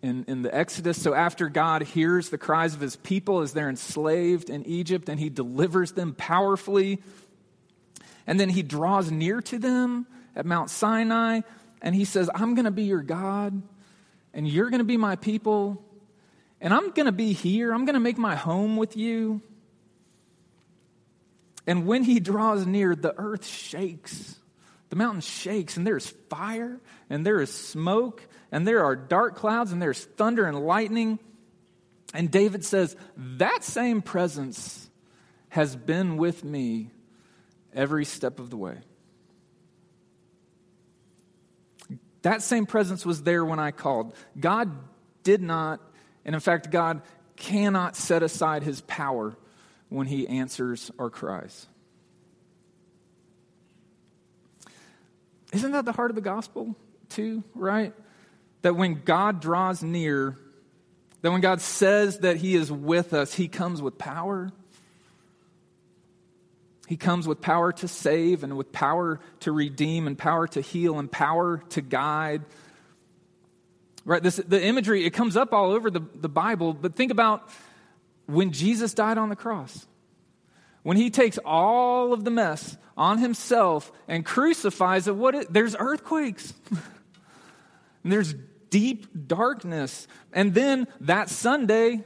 in, 0.01 0.23
in 0.29 0.43
the 0.43 0.55
Exodus. 0.55 1.01
So 1.01 1.13
after 1.13 1.49
God 1.49 1.81
hears 1.81 2.29
the 2.29 2.37
cries 2.37 2.73
of 2.73 2.79
his 2.79 2.95
people 2.95 3.41
as 3.41 3.51
they're 3.51 3.69
enslaved 3.69 4.49
in 4.49 4.65
Egypt 4.65 5.09
and 5.09 5.19
he 5.19 5.27
delivers 5.27 5.91
them 5.91 6.13
powerfully 6.13 7.01
and 8.25 8.39
then 8.39 8.49
he 8.49 8.63
draws 8.63 9.11
near 9.11 9.41
to 9.41 9.57
them 9.57 10.07
at 10.35 10.45
Mount 10.45 10.69
Sinai 10.69 11.41
and 11.81 11.93
he 11.93 12.05
says, 12.05 12.29
I'm 12.33 12.55
going 12.55 12.65
to 12.65 12.71
be 12.71 12.83
your 12.83 13.01
God 13.01 13.61
and 14.33 14.47
you're 14.47 14.69
going 14.69 14.79
to 14.79 14.85
be 14.85 14.97
my 14.97 15.15
people 15.15 15.83
and 16.63 16.73
I'm 16.73 16.91
going 16.91 17.07
to 17.07 17.11
be 17.11 17.33
here. 17.33 17.73
I'm 17.73 17.83
going 17.83 17.95
to 17.95 17.99
make 17.99 18.17
my 18.17 18.35
home 18.35 18.77
with 18.77 18.95
you. 18.95 19.41
And 21.67 21.85
when 21.85 22.03
he 22.03 22.21
draws 22.21 22.65
near, 22.65 22.95
the 22.95 23.13
earth 23.17 23.45
shakes. 23.45 24.37
The 24.89 24.95
mountain 24.95 25.21
shakes, 25.21 25.75
and 25.75 25.85
there's 25.85 26.07
fire, 26.29 26.79
and 27.09 27.25
there 27.25 27.41
is 27.41 27.51
smoke, 27.51 28.21
and 28.51 28.67
there 28.67 28.85
are 28.85 28.95
dark 28.95 29.35
clouds, 29.35 29.71
and 29.71 29.81
there's 29.81 30.05
thunder 30.05 30.45
and 30.45 30.65
lightning. 30.65 31.19
And 32.13 32.29
David 32.29 32.63
says, 32.63 32.95
That 33.17 33.63
same 33.63 34.01
presence 34.01 34.89
has 35.49 35.75
been 35.75 36.15
with 36.15 36.43
me 36.43 36.91
every 37.75 38.05
step 38.05 38.39
of 38.39 38.49
the 38.49 38.57
way. 38.57 38.77
That 42.23 42.41
same 42.41 42.65
presence 42.65 43.05
was 43.05 43.23
there 43.23 43.43
when 43.43 43.59
I 43.59 43.71
called. 43.71 44.15
God 44.39 44.71
did 45.23 45.41
not, 45.41 45.81
and 46.25 46.35
in 46.35 46.41
fact, 46.41 46.71
God 46.71 47.01
cannot 47.35 47.95
set 47.95 48.23
aside 48.23 48.63
his 48.63 48.81
power 48.81 49.35
when 49.89 50.07
he 50.07 50.27
answers 50.27 50.89
our 50.97 51.09
cries. 51.09 51.67
Isn't 55.51 55.71
that 55.71 55.85
the 55.85 55.91
heart 55.91 56.11
of 56.11 56.15
the 56.15 56.21
gospel, 56.21 56.75
too, 57.09 57.43
right? 57.53 57.93
That 58.63 58.75
when 58.75 59.01
God 59.03 59.41
draws 59.41 59.83
near, 59.83 60.37
that 61.21 61.31
when 61.31 61.41
God 61.41 61.61
says 61.61 62.19
that 62.19 62.37
he 62.37 62.55
is 62.55 62.71
with 62.71 63.13
us, 63.13 63.33
he 63.33 63.47
comes 63.47 63.81
with 63.81 63.97
power 63.97 64.51
he 66.87 66.97
comes 66.97 67.27
with 67.27 67.41
power 67.41 67.71
to 67.71 67.87
save 67.87 68.43
and 68.43 68.57
with 68.57 68.71
power 68.71 69.19
to 69.41 69.51
redeem 69.51 70.05
and 70.07 70.17
power 70.17 70.47
to 70.47 70.61
heal 70.61 70.99
and 70.99 71.11
power 71.11 71.63
to 71.69 71.81
guide. 71.81 72.43
Right? 74.05 74.21
This, 74.21 74.35
the 74.35 74.61
imagery, 74.61 75.05
it 75.05 75.11
comes 75.11 75.37
up 75.37 75.53
all 75.53 75.71
over 75.71 75.89
the, 75.89 76.01
the 76.15 76.29
Bible, 76.29 76.73
but 76.73 76.95
think 76.95 77.11
about 77.11 77.47
when 78.25 78.51
Jesus 78.51 78.93
died 78.93 79.17
on 79.17 79.29
the 79.29 79.35
cross. 79.35 79.87
When 80.83 80.97
he 80.97 81.09
takes 81.09 81.39
all 81.45 82.11
of 82.11 82.25
the 82.25 82.31
mess 82.31 82.77
on 82.97 83.17
himself 83.17 83.91
and 84.07 84.25
crucifies 84.25 85.07
it, 85.07 85.15
what 85.15 85.33
it, 85.33 85.53
there's 85.53 85.77
earthquakes. 85.79 86.53
there's 88.03 88.35
deep 88.69 89.07
darkness. 89.27 90.07
And 90.33 90.53
then 90.53 90.87
that 91.01 91.29
Sunday, 91.29 92.03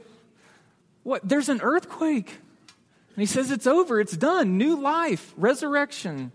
what? 1.02 1.28
There's 1.28 1.48
an 1.48 1.60
earthquake. 1.62 2.38
And 3.18 3.22
he 3.22 3.26
says 3.26 3.50
it's 3.50 3.66
over, 3.66 4.00
it's 4.00 4.16
done, 4.16 4.58
new 4.58 4.80
life, 4.80 5.34
resurrection. 5.36 6.30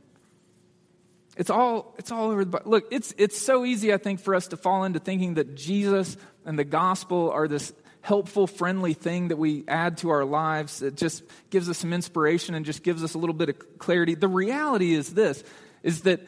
It's 1.38 1.50
all, 1.50 1.96
it's 1.98 2.12
all 2.12 2.30
over 2.30 2.44
the 2.44 2.62
Look, 2.66 2.90
it's, 2.92 3.14
it's 3.18 3.40
so 3.40 3.64
easy, 3.64 3.94
I 3.94 3.98
think, 3.98 4.20
for 4.20 4.36
us 4.36 4.50
to 4.50 4.58
fall 4.58 4.84
into 4.84 5.00
thinking 5.00 5.36
that 5.36 5.56
Jesus 5.56 6.18
and 6.44 6.60
the 6.60 6.66
gospel 6.66 7.32
are 7.32 7.48
this 7.48 7.72
helpful, 8.02 8.48
friendly 8.48 8.94
thing 8.94 9.30
that 9.30 9.38
we 9.38 9.64
add 9.66 10.00
to 10.00 10.10
our 10.10 10.26
lives. 10.26 10.80
that 10.80 10.98
just 10.98 11.24
gives 11.50 11.70
us 11.70 11.78
some 11.78 11.94
inspiration 11.94 12.54
and 12.54 12.66
just 12.66 12.84
gives 12.84 13.02
us 13.02 13.14
a 13.14 13.18
little 13.18 13.34
bit 13.34 13.48
of 13.48 13.80
clarity. 13.80 14.16
The 14.16 14.28
reality 14.28 14.94
is 14.94 15.14
this, 15.14 15.42
is 15.84 16.02
that 16.02 16.20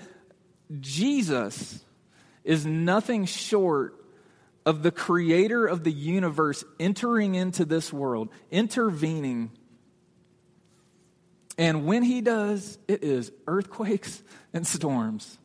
Jesus 0.80 1.84
is 2.46 2.65
nothing 2.65 3.26
short 3.26 4.02
of 4.65 4.84
the 4.84 4.91
creator 4.91 5.65
of 5.65 5.84
the 5.84 5.91
universe 5.91 6.63
entering 6.80 7.36
into 7.36 7.65
this 7.65 7.91
world, 7.91 8.30
intervening 8.52 9.52
and 11.58 11.86
when 11.86 12.04
he 12.04 12.22
does, 12.22 12.78
it 12.88 13.04
is 13.04 13.32
earthquakes 13.48 14.22
and 14.54 14.65
storms. 14.68 15.38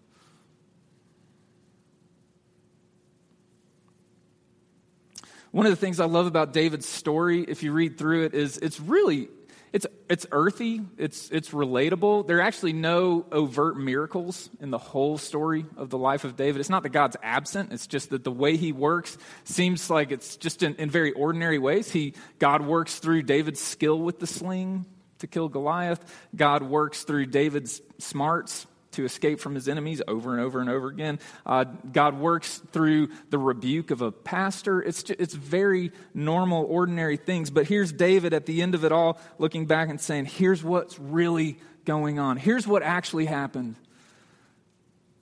One 5.52 5.66
of 5.66 5.72
the 5.72 5.76
things 5.76 5.98
I 5.98 6.04
love 6.04 6.26
about 6.26 6.52
David's 6.52 6.86
story, 6.86 7.44
if 7.46 7.62
you 7.62 7.72
read 7.72 7.98
through 7.98 8.24
it, 8.24 8.34
is 8.34 8.56
it's 8.58 8.78
really 8.78 9.28
it's 9.72 9.86
it's 10.08 10.26
earthy, 10.32 10.80
it's 10.96 11.30
it's 11.30 11.50
relatable. 11.50 12.26
There 12.26 12.38
are 12.38 12.42
actually 12.42 12.72
no 12.72 13.26
overt 13.30 13.76
miracles 13.76 14.48
in 14.60 14.70
the 14.70 14.78
whole 14.78 15.18
story 15.18 15.64
of 15.76 15.90
the 15.90 15.98
life 15.98 16.24
of 16.24 16.36
David. 16.36 16.60
It's 16.60 16.70
not 16.70 16.82
that 16.84 16.90
God's 16.90 17.16
absent, 17.22 17.72
it's 17.72 17.86
just 17.86 18.10
that 18.10 18.22
the 18.24 18.32
way 18.32 18.56
he 18.56 18.72
works 18.72 19.16
seems 19.44 19.90
like 19.90 20.10
it's 20.12 20.36
just 20.36 20.62
in, 20.62 20.74
in 20.76 20.90
very 20.90 21.12
ordinary 21.12 21.58
ways. 21.58 21.90
He 21.90 22.14
God 22.38 22.62
works 22.62 22.98
through 22.98 23.22
David's 23.22 23.60
skill 23.60 23.98
with 23.98 24.18
the 24.20 24.26
sling 24.26 24.86
to 25.20 25.26
kill 25.26 25.48
Goliath. 25.48 26.04
God 26.34 26.62
works 26.62 27.04
through 27.04 27.26
David's 27.26 27.80
smarts 27.98 28.66
to 28.92 29.04
escape 29.04 29.40
from 29.40 29.54
his 29.54 29.68
enemies 29.68 30.02
over 30.08 30.32
and 30.32 30.40
over 30.40 30.60
and 30.60 30.68
over 30.68 30.88
again. 30.88 31.18
Uh, 31.46 31.64
God 31.64 32.18
works 32.18 32.60
through 32.72 33.08
the 33.30 33.38
rebuke 33.38 33.90
of 33.90 34.02
a 34.02 34.10
pastor. 34.10 34.82
It's, 34.82 35.02
just, 35.02 35.20
it's 35.20 35.34
very 35.34 35.92
normal, 36.12 36.64
ordinary 36.64 37.16
things. 37.16 37.50
But 37.50 37.66
here's 37.66 37.92
David 37.92 38.34
at 38.34 38.46
the 38.46 38.62
end 38.62 38.74
of 38.74 38.84
it 38.84 38.92
all 38.92 39.20
looking 39.38 39.66
back 39.66 39.88
and 39.88 40.00
saying, 40.00 40.26
here's 40.26 40.62
what's 40.64 40.98
really 40.98 41.58
going 41.84 42.18
on. 42.18 42.36
Here's 42.36 42.66
what 42.66 42.82
actually 42.82 43.26
happened 43.26 43.76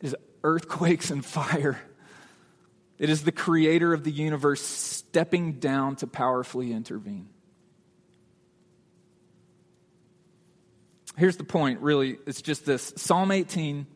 is 0.00 0.16
earthquakes 0.42 1.10
and 1.10 1.24
fire. 1.24 1.78
It 2.98 3.10
is 3.10 3.22
the 3.22 3.32
creator 3.32 3.92
of 3.92 4.02
the 4.02 4.10
universe 4.10 4.62
stepping 4.62 5.54
down 5.54 5.96
to 5.96 6.06
powerfully 6.06 6.72
intervene. 6.72 7.28
Here's 11.18 11.36
the 11.36 11.44
point, 11.44 11.80
really. 11.80 12.16
It's 12.26 12.40
just 12.40 12.64
this 12.64 12.92
Psalm 12.96 13.30
18, 13.30 13.86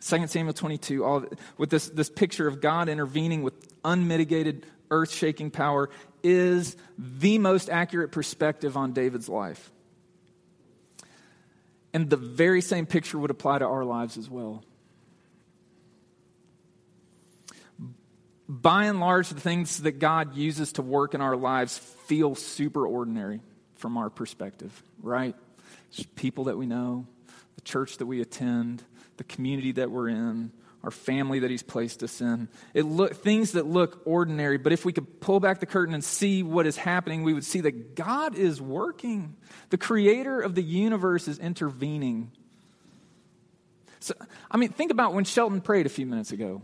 2 0.00 0.26
Samuel 0.28 0.54
22, 0.54 1.04
all 1.04 1.24
with 1.58 1.70
this, 1.70 1.88
this 1.88 2.08
picture 2.08 2.46
of 2.46 2.60
God 2.60 2.88
intervening 2.88 3.42
with 3.42 3.54
unmitigated, 3.84 4.64
earth 4.90 5.10
shaking 5.10 5.50
power 5.50 5.90
is 6.22 6.76
the 6.96 7.38
most 7.38 7.68
accurate 7.68 8.12
perspective 8.12 8.76
on 8.76 8.92
David's 8.92 9.28
life. 9.28 9.70
And 11.92 12.08
the 12.08 12.16
very 12.16 12.60
same 12.60 12.86
picture 12.86 13.18
would 13.18 13.30
apply 13.30 13.58
to 13.58 13.66
our 13.66 13.84
lives 13.84 14.16
as 14.16 14.30
well. 14.30 14.62
By 18.48 18.84
and 18.84 18.98
large, 18.98 19.28
the 19.28 19.40
things 19.40 19.82
that 19.82 19.98
God 19.98 20.34
uses 20.34 20.72
to 20.72 20.82
work 20.82 21.14
in 21.14 21.20
our 21.20 21.36
lives 21.36 21.76
feel 21.76 22.34
super 22.34 22.86
ordinary 22.86 23.40
from 23.74 23.98
our 23.98 24.10
perspective, 24.10 24.82
right? 25.02 25.34
People 26.14 26.44
that 26.44 26.56
we 26.56 26.66
know, 26.66 27.06
the 27.54 27.60
church 27.62 27.98
that 27.98 28.06
we 28.06 28.20
attend, 28.20 28.82
the 29.16 29.24
community 29.24 29.72
that 29.72 29.90
we're 29.90 30.08
in, 30.08 30.52
our 30.84 30.90
family 30.90 31.40
that 31.40 31.50
he's 31.50 31.62
placed 31.62 32.02
us 32.02 32.20
in. 32.20 32.48
It 32.72 32.84
look, 32.84 33.16
things 33.16 33.52
that 33.52 33.66
look 33.66 34.02
ordinary, 34.04 34.58
but 34.58 34.72
if 34.72 34.84
we 34.84 34.92
could 34.92 35.20
pull 35.20 35.40
back 35.40 35.60
the 35.60 35.66
curtain 35.66 35.92
and 35.92 36.04
see 36.04 36.42
what 36.42 36.66
is 36.66 36.76
happening, 36.76 37.24
we 37.24 37.34
would 37.34 37.44
see 37.44 37.60
that 37.62 37.96
God 37.96 38.36
is 38.36 38.60
working. 38.60 39.36
The 39.70 39.78
creator 39.78 40.40
of 40.40 40.54
the 40.54 40.62
universe 40.62 41.26
is 41.26 41.38
intervening. 41.38 42.30
So, 44.00 44.14
I 44.50 44.56
mean, 44.56 44.68
think 44.68 44.92
about 44.92 45.14
when 45.14 45.24
Shelton 45.24 45.60
prayed 45.60 45.86
a 45.86 45.90
few 45.90 46.06
minutes 46.06 46.30
ago. 46.30 46.62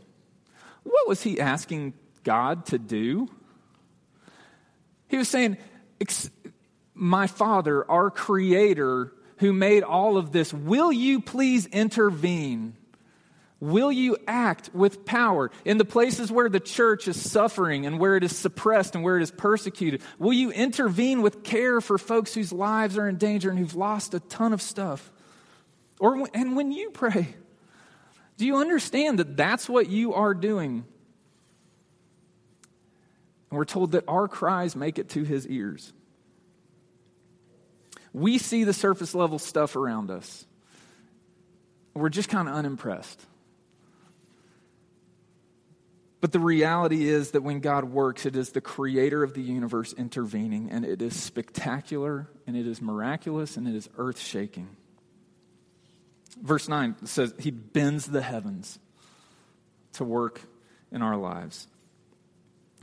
What 0.84 1.08
was 1.08 1.22
he 1.22 1.40
asking 1.40 1.94
God 2.22 2.66
to 2.66 2.78
do? 2.78 3.28
He 5.08 5.16
was 5.16 5.28
saying, 5.28 5.56
My 6.94 7.26
Father, 7.26 7.88
our 7.90 8.11
Creator, 8.11 9.12
who 9.38 9.52
made 9.52 9.83
all 9.83 10.16
of 10.16 10.33
this, 10.33 10.52
will 10.54 10.92
you 10.92 11.20
please 11.20 11.66
intervene? 11.66 12.76
Will 13.61 13.90
you 13.90 14.16
act 14.28 14.70
with 14.74 15.04
power 15.04 15.50
in 15.64 15.78
the 15.78 15.85
places 15.85 16.30
where 16.30 16.48
the 16.48 16.61
church 16.61 17.09
is 17.09 17.20
suffering 17.20 17.87
and 17.87 17.98
where 17.98 18.16
it 18.16 18.22
is 18.22 18.37
suppressed 18.37 18.94
and 18.94 19.02
where 19.02 19.16
it 19.16 19.22
is 19.22 19.30
persecuted? 19.30 20.02
Will 20.18 20.35
you 20.35 20.50
intervene 20.50 21.22
with 21.22 21.42
care 21.42 21.80
for 21.80 21.96
folks 21.96 22.35
whose 22.35 22.52
lives 22.52 22.98
are 22.98 23.09
in 23.09 23.16
danger 23.16 23.50
and 23.50 23.59
who've 23.59 23.74
lost 23.74 24.12
a 24.14 24.20
ton 24.20 24.52
of 24.52 24.61
stuff? 24.61 25.11
Or, 25.98 26.28
and 26.35 26.57
when 26.57 26.72
you 26.72 26.90
pray, 26.90 27.35
do 28.37 28.44
you 28.44 28.59
understand 28.59 29.18
that 29.18 29.37
that's 29.37 29.68
what 29.68 29.88
you 29.88 30.14
are 30.14 30.35
doing? 30.35 30.85
And 33.50 33.59
we're 33.59 33.64
told 33.64 33.92
that 33.92 34.04
our 34.07 34.28
cries 34.28 34.76
make 34.76 34.98
it 34.98 35.09
to 35.11 35.22
his 35.22 35.46
ears. 35.46 35.92
We 38.14 38.38
see 38.38 38.64
the 38.64 38.72
surface 38.72 39.14
level 39.14 39.38
stuff 39.38 39.77
around 39.77 40.11
us. 40.11 40.46
We're 41.92 42.09
just 42.09 42.31
kind 42.31 42.48
of 42.48 42.55
unimpressed. 42.55 43.20
But 46.20 46.33
the 46.33 46.40
reality 46.40 47.07
is 47.07 47.33
that 47.33 47.42
when 47.42 47.61
God 47.61 47.85
works, 47.85 48.24
it 48.24 48.35
is 48.35 48.53
the 48.53 48.62
creator 48.62 49.22
of 49.22 49.35
the 49.35 49.42
universe 49.42 49.92
intervening, 49.92 50.70
and 50.70 50.83
it 50.83 51.03
is 51.03 51.20
spectacular, 51.20 52.29
and 52.46 52.57
it 52.57 52.66
is 52.66 52.81
miraculous, 52.81 53.59
and 53.59 53.68
it 53.68 53.74
is 53.74 53.90
earth 53.98 54.18
shaking. 54.18 54.74
Verse 56.40 56.68
9 56.68 57.05
says, 57.05 57.35
He 57.38 57.50
bends 57.50 58.07
the 58.07 58.22
heavens 58.22 58.79
to 59.94 60.05
work 60.05 60.40
in 60.90 61.03
our 61.03 61.16
lives. 61.16 61.66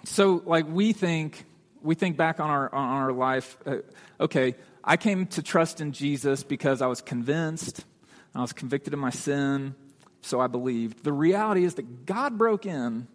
So, 0.03 0.43
like, 0.45 0.67
we 0.67 0.93
think, 0.93 1.43
we 1.81 1.95
think 1.95 2.17
back 2.17 2.39
on 2.39 2.49
our, 2.49 2.73
on 2.73 2.89
our 2.89 3.11
life, 3.11 3.57
uh, 3.65 3.77
okay, 4.19 4.55
I 4.83 4.97
came 4.97 5.27
to 5.27 5.43
trust 5.43 5.81
in 5.81 5.91
Jesus 5.91 6.43
because 6.43 6.81
I 6.81 6.87
was 6.87 7.01
convinced, 7.01 7.85
I 8.33 8.41
was 8.41 8.53
convicted 8.53 8.93
of 8.93 8.99
my 8.99 9.09
sin, 9.09 9.75
so 10.21 10.39
I 10.39 10.47
believed. 10.47 11.03
The 11.03 11.13
reality 11.13 11.63
is 11.63 11.75
that 11.75 12.05
God 12.05 12.37
broke 12.37 12.65
in 12.65 13.07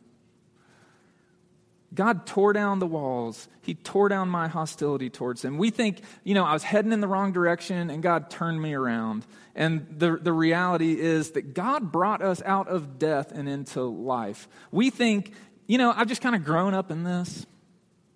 God 1.96 2.26
tore 2.26 2.52
down 2.52 2.78
the 2.78 2.86
walls. 2.86 3.48
He 3.62 3.74
tore 3.74 4.08
down 4.08 4.28
my 4.28 4.48
hostility 4.48 5.08
towards 5.08 5.44
him. 5.44 5.56
We 5.56 5.70
think, 5.70 6.02
you 6.24 6.34
know, 6.34 6.44
I 6.44 6.52
was 6.52 6.62
heading 6.62 6.92
in 6.92 7.00
the 7.00 7.08
wrong 7.08 7.32
direction 7.32 7.90
and 7.90 8.02
God 8.02 8.28
turned 8.28 8.60
me 8.60 8.74
around. 8.74 9.24
And 9.54 9.86
the, 9.98 10.16
the 10.16 10.32
reality 10.32 11.00
is 11.00 11.32
that 11.32 11.54
God 11.54 11.90
brought 11.90 12.22
us 12.22 12.42
out 12.44 12.68
of 12.68 12.98
death 12.98 13.32
and 13.32 13.48
into 13.48 13.82
life. 13.82 14.46
We 14.70 14.90
think, 14.90 15.32
you 15.66 15.78
know, 15.78 15.92
I've 15.94 16.08
just 16.08 16.20
kind 16.20 16.36
of 16.36 16.44
grown 16.44 16.74
up 16.74 16.90
in 16.90 17.02
this. 17.02 17.46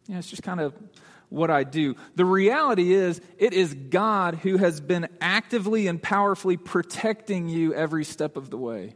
Yeah, 0.07 0.19
it's 0.19 0.29
just 0.29 0.43
kind 0.43 0.61
of 0.61 0.75
what 1.31 1.51
I 1.51 1.65
do. 1.65 1.97
The 2.17 2.25
reality 2.25 2.93
is, 2.93 3.21
it 3.39 3.55
is 3.55 3.73
God 3.73 4.35
who 4.35 4.59
has 4.59 4.81
been 4.81 5.09
actively 5.21 5.87
and 5.87 6.03
powerfully 6.03 6.57
protecting 6.57 7.49
you 7.49 7.73
every 7.73 8.05
step 8.05 8.37
of 8.37 8.51
the 8.51 8.59
way. 8.59 8.95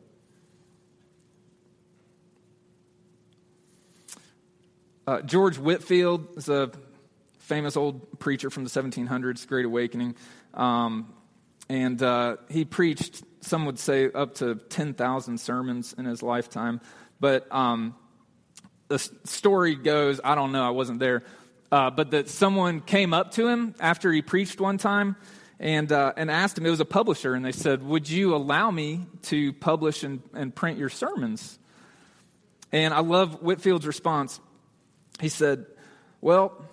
Uh, 5.06 5.20
George 5.22 5.58
Whitefield 5.58 6.36
is 6.36 6.48
a 6.48 6.70
famous 7.38 7.76
old 7.76 8.18
preacher 8.18 8.50
from 8.50 8.64
the 8.64 8.70
1700s, 8.70 9.46
Great 9.46 9.66
Awakening. 9.66 10.16
Um, 10.54 11.12
and 11.68 12.02
uh, 12.02 12.36
he 12.48 12.64
preached, 12.64 13.22
some 13.42 13.66
would 13.66 13.78
say, 13.78 14.10
up 14.10 14.36
to 14.36 14.56
10,000 14.56 15.38
sermons 15.38 15.94
in 15.96 16.06
his 16.06 16.22
lifetime. 16.22 16.80
But 17.20 17.52
um, 17.52 17.94
the 18.88 18.98
story 18.98 19.74
goes, 19.74 20.20
I 20.24 20.34
don't 20.34 20.52
know, 20.52 20.66
I 20.66 20.70
wasn't 20.70 21.00
there, 21.00 21.22
uh, 21.74 21.90
but 21.90 22.12
that 22.12 22.28
someone 22.28 22.80
came 22.80 23.12
up 23.12 23.32
to 23.32 23.48
him 23.48 23.74
after 23.80 24.12
he 24.12 24.22
preached 24.22 24.60
one 24.60 24.78
time 24.78 25.16
and, 25.58 25.90
uh, 25.90 26.12
and 26.16 26.30
asked 26.30 26.56
him, 26.56 26.64
it 26.64 26.70
was 26.70 26.78
a 26.78 26.84
publisher, 26.84 27.34
and 27.34 27.44
they 27.44 27.50
said, 27.50 27.82
Would 27.82 28.08
you 28.08 28.36
allow 28.36 28.70
me 28.70 29.00
to 29.22 29.52
publish 29.54 30.04
and, 30.04 30.22
and 30.34 30.54
print 30.54 30.78
your 30.78 30.88
sermons? 30.88 31.58
And 32.70 32.94
I 32.94 33.00
love 33.00 33.42
Whitefield's 33.42 33.88
response. 33.88 34.38
He 35.18 35.28
said, 35.28 35.66
Well, 36.20 36.64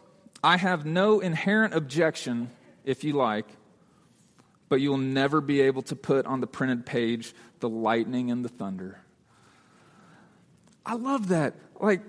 I 0.43 0.57
have 0.57 0.85
no 0.85 1.19
inherent 1.19 1.73
objection, 1.73 2.51
if 2.85 3.03
you 3.03 3.13
like, 3.13 3.47
but 4.69 4.81
you'll 4.81 4.97
never 4.97 5.41
be 5.41 5.61
able 5.61 5.81
to 5.83 5.95
put 5.95 6.27
on 6.27 6.41
the 6.41 6.47
printed 6.47 6.85
page 6.85 7.33
the 7.59 7.69
lightning 7.69 8.29
and 8.29 8.45
the 8.45 8.49
thunder. 8.49 9.01
I 10.85 10.93
love 10.93 11.29
that. 11.29 11.55
Like, 11.79 12.01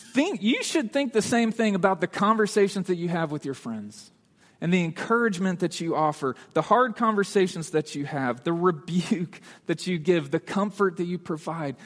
think 0.00 0.42
you 0.42 0.62
should 0.62 0.92
think 0.92 1.12
the 1.12 1.22
same 1.22 1.52
thing 1.52 1.74
about 1.74 2.00
the 2.00 2.06
conversations 2.06 2.88
that 2.88 2.96
you 2.96 3.08
have 3.08 3.30
with 3.30 3.44
your 3.44 3.54
friends 3.54 4.10
and 4.60 4.72
the 4.72 4.84
encouragement 4.84 5.60
that 5.60 5.80
you 5.80 5.96
offer, 5.96 6.36
the 6.52 6.62
hard 6.62 6.96
conversations 6.96 7.70
that 7.70 7.94
you 7.94 8.04
have, 8.04 8.44
the 8.44 8.52
rebuke 8.52 9.40
that 9.66 9.86
you 9.86 9.98
give, 9.98 10.30
the 10.30 10.40
comfort 10.40 10.96
that 10.98 11.04
you 11.04 11.18
provide. 11.18 11.76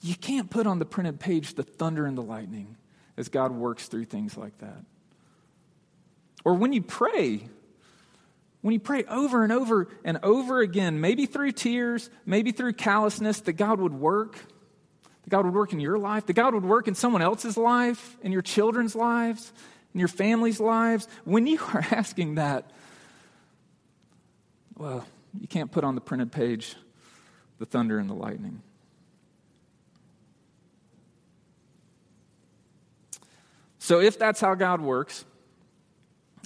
You 0.00 0.14
can't 0.14 0.50
put 0.50 0.66
on 0.66 0.78
the 0.78 0.84
printed 0.84 1.18
page 1.18 1.54
the 1.54 1.62
thunder 1.62 2.06
and 2.06 2.16
the 2.16 2.22
lightning 2.22 2.76
as 3.16 3.28
God 3.28 3.52
works 3.52 3.88
through 3.88 4.04
things 4.04 4.36
like 4.36 4.56
that. 4.58 4.84
Or 6.44 6.54
when 6.54 6.72
you 6.72 6.82
pray, 6.82 7.48
when 8.60 8.72
you 8.72 8.80
pray 8.80 9.04
over 9.04 9.42
and 9.42 9.52
over 9.52 9.88
and 10.04 10.18
over 10.22 10.60
again, 10.60 11.00
maybe 11.00 11.26
through 11.26 11.52
tears, 11.52 12.10
maybe 12.24 12.52
through 12.52 12.74
callousness, 12.74 13.40
that 13.40 13.54
God 13.54 13.80
would 13.80 13.94
work, 13.94 14.38
that 15.28 15.36
God 15.36 15.44
would 15.44 15.54
work 15.54 15.74
in 15.74 15.80
your 15.80 15.98
life, 15.98 16.24
that 16.24 16.32
God 16.32 16.54
would 16.54 16.64
work 16.64 16.88
in 16.88 16.94
someone 16.94 17.20
else's 17.20 17.58
life, 17.58 18.16
in 18.22 18.32
your 18.32 18.40
children's 18.40 18.96
lives, 18.96 19.52
in 19.92 19.98
your 20.00 20.08
family's 20.08 20.58
lives, 20.58 21.06
when 21.24 21.46
you 21.46 21.60
are 21.74 21.84
asking 21.90 22.36
that, 22.36 22.70
well, 24.78 25.04
you 25.38 25.46
can't 25.46 25.70
put 25.70 25.84
on 25.84 25.94
the 25.94 26.00
printed 26.00 26.32
page 26.32 26.76
the 27.58 27.66
thunder 27.66 27.98
and 27.98 28.08
the 28.08 28.14
lightning. 28.14 28.62
So, 33.78 34.00
if 34.00 34.18
that's 34.18 34.40
how 34.40 34.54
God 34.54 34.80
works, 34.80 35.26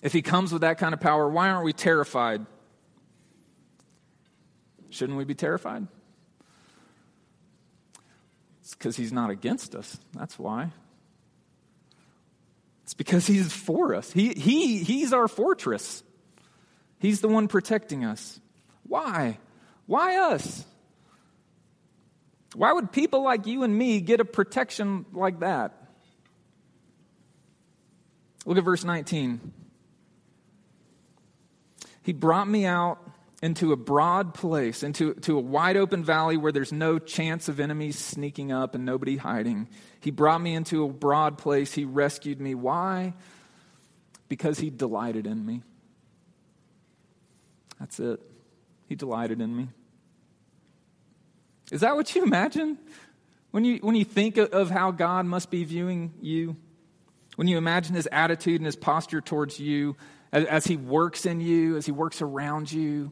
if 0.03 0.13
He 0.13 0.23
comes 0.23 0.53
with 0.53 0.63
that 0.63 0.79
kind 0.79 0.93
of 0.93 1.01
power, 1.01 1.29
why 1.29 1.51
aren't 1.51 1.65
we 1.65 1.73
terrified? 1.73 2.45
Shouldn't 4.91 5.19
we 5.19 5.25
be 5.25 5.35
terrified? 5.35 5.87
It's 8.73 8.79
because 8.79 8.97
He's 8.97 9.13
not 9.13 9.29
against 9.29 9.75
us. 9.75 9.99
That's 10.15 10.39
why. 10.39 10.71
It's 12.85 12.95
because 12.95 13.27
He's 13.27 13.53
for 13.53 13.95
us. 13.95 14.11
He, 14.11 14.33
he, 14.33 14.79
he's 14.79 15.13
our 15.13 15.29
fortress, 15.29 16.03
He's 16.99 17.21
the 17.21 17.29
one 17.29 17.49
protecting 17.49 18.03
us. 18.03 18.41
Why? 18.85 19.39
Why 19.85 20.17
us? 20.17 20.65
Why 22.55 22.73
would 22.73 22.93
people 22.93 23.23
like 23.23 23.47
you 23.47 23.63
and 23.63 23.77
me 23.77 24.01
get 24.01 24.21
a 24.21 24.25
protection 24.25 25.05
like 25.13 25.41
that? 25.41 25.75
Look 28.47 28.57
at 28.57 28.65
verse 28.65 28.85
19. 28.85 29.53
He 32.05 32.15
brought 32.15 32.49
me 32.49 32.65
out 32.65 32.99
into 33.43 33.73
a 33.73 33.77
broad 33.77 34.35
place, 34.35 34.85
into 34.85 35.15
to 35.15 35.37
a 35.37 35.41
wide 35.41 35.77
open 35.77 36.05
valley 36.05 36.37
where 36.37 36.53
there's 36.53 36.73
no 36.73 37.01
chance 37.01 37.49
of 37.49 37.59
enemies 37.59 37.99
sneaking 37.99 38.53
up 38.53 38.77
and 38.77 38.85
nobody 38.85 39.17
hiding. 39.17 39.69
He 40.01 40.13
brought 40.13 40.41
me 40.41 40.55
into 40.55 40.85
a 40.85 40.89
broad 40.89 41.39
place. 41.39 41.73
He 41.73 41.85
rescued 41.85 42.41
me. 42.41 42.55
Why? 42.55 43.15
Because 44.29 44.61
he 44.61 44.71
delighted 44.71 45.27
in 45.27 45.45
me. 45.45 45.63
That's 47.81 47.99
it. 47.99 48.21
He 48.87 48.95
delighted 48.95 49.41
in 49.41 49.55
me. 49.55 49.71
Is 51.73 51.81
that 51.81 51.97
what 51.97 52.15
you 52.15 52.23
imagine 52.23 52.79
when 53.51 53.65
you, 53.65 53.79
when 53.79 53.97
you 53.97 54.05
think 54.05 54.37
of 54.37 54.71
how 54.71 54.93
God 54.93 55.27
must 55.27 55.51
be 55.51 55.65
viewing 55.65 56.15
you? 56.21 56.57
When 57.35 57.49
you 57.49 57.59
imagine 57.59 57.97
his 57.97 58.09
attitude 58.13 58.61
and 58.61 58.67
his 58.67 58.77
posture 58.77 59.21
towards 59.21 59.59
you 59.59 59.97
as, 60.31 60.45
as, 60.45 60.65
he 60.65 60.77
works 60.77 61.27
in 61.27 61.41
you, 61.41 61.77
as 61.77 61.87
he 61.87 61.93
works 61.93 62.23
around 62.23 62.71
you, 62.71 63.11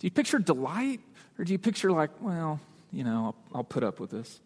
do 0.00 0.06
you 0.06 0.10
picture 0.10 0.38
delight 0.38 1.00
or 1.38 1.44
do 1.44 1.52
you 1.52 1.58
picture, 1.58 1.92
like, 1.92 2.10
well, 2.20 2.58
you 2.92 3.04
know, 3.04 3.26
I'll, 3.26 3.58
I'll 3.58 3.64
put 3.64 3.84
up 3.84 4.00
with 4.00 4.10
this? 4.10 4.40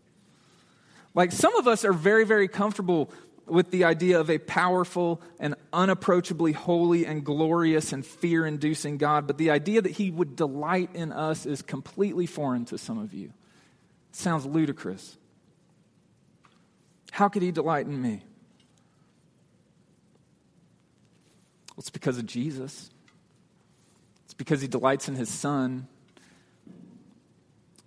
Like, 1.15 1.33
some 1.33 1.57
of 1.57 1.67
us 1.67 1.85
are 1.85 1.93
very, 1.93 2.25
very 2.25 2.49
comfortable 2.49 3.11
with 3.47 3.71
the 3.71 3.85
idea 3.85 4.19
of 4.21 4.31
a 4.31 4.39
powerful 4.39 5.21
and 5.39 5.55
unapproachably 5.73 6.53
holy 6.53 7.07
and 7.07 7.25
glorious 7.25 7.93
and 7.93 8.05
fear 8.05 8.47
inducing 8.47 8.97
God, 8.97 9.27
but 9.27 9.39
the 9.39 9.51
idea 9.51 9.83
that 9.83 9.93
he 9.93 10.11
would 10.11 10.35
delight 10.35 10.91
in 10.95 11.13
us 11.13 11.47
is 11.47 11.63
completely 11.63 12.27
foreign 12.27 12.65
to 12.67 12.79
some 12.79 12.99
of 12.99 13.15
you. 13.15 13.27
It 13.27 14.17
sounds 14.17 14.47
ludicrous. 14.47 15.17
How 17.13 17.29
could 17.29 17.43
he 17.43 17.53
delight 17.53 17.87
in 17.87 18.01
me? 18.01 18.23
Well, 21.71 21.79
it's 21.79 21.91
because 21.91 22.19
of 22.19 22.27
Jesus. 22.27 22.91
It's 24.35 24.39
because 24.39 24.61
he 24.61 24.69
delights 24.69 25.09
in 25.09 25.15
his 25.15 25.29
son. 25.29 25.87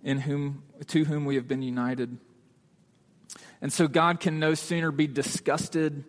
in 0.02 0.20
whom, 0.20 0.62
to 0.86 1.04
whom 1.04 1.24
we 1.24 1.34
have 1.34 1.48
been 1.48 1.62
united. 1.62 2.16
And 3.60 3.72
so 3.72 3.88
God 3.88 4.20
can 4.20 4.38
no 4.38 4.54
sooner 4.54 4.90
be 4.90 5.06
disgusted 5.06 6.04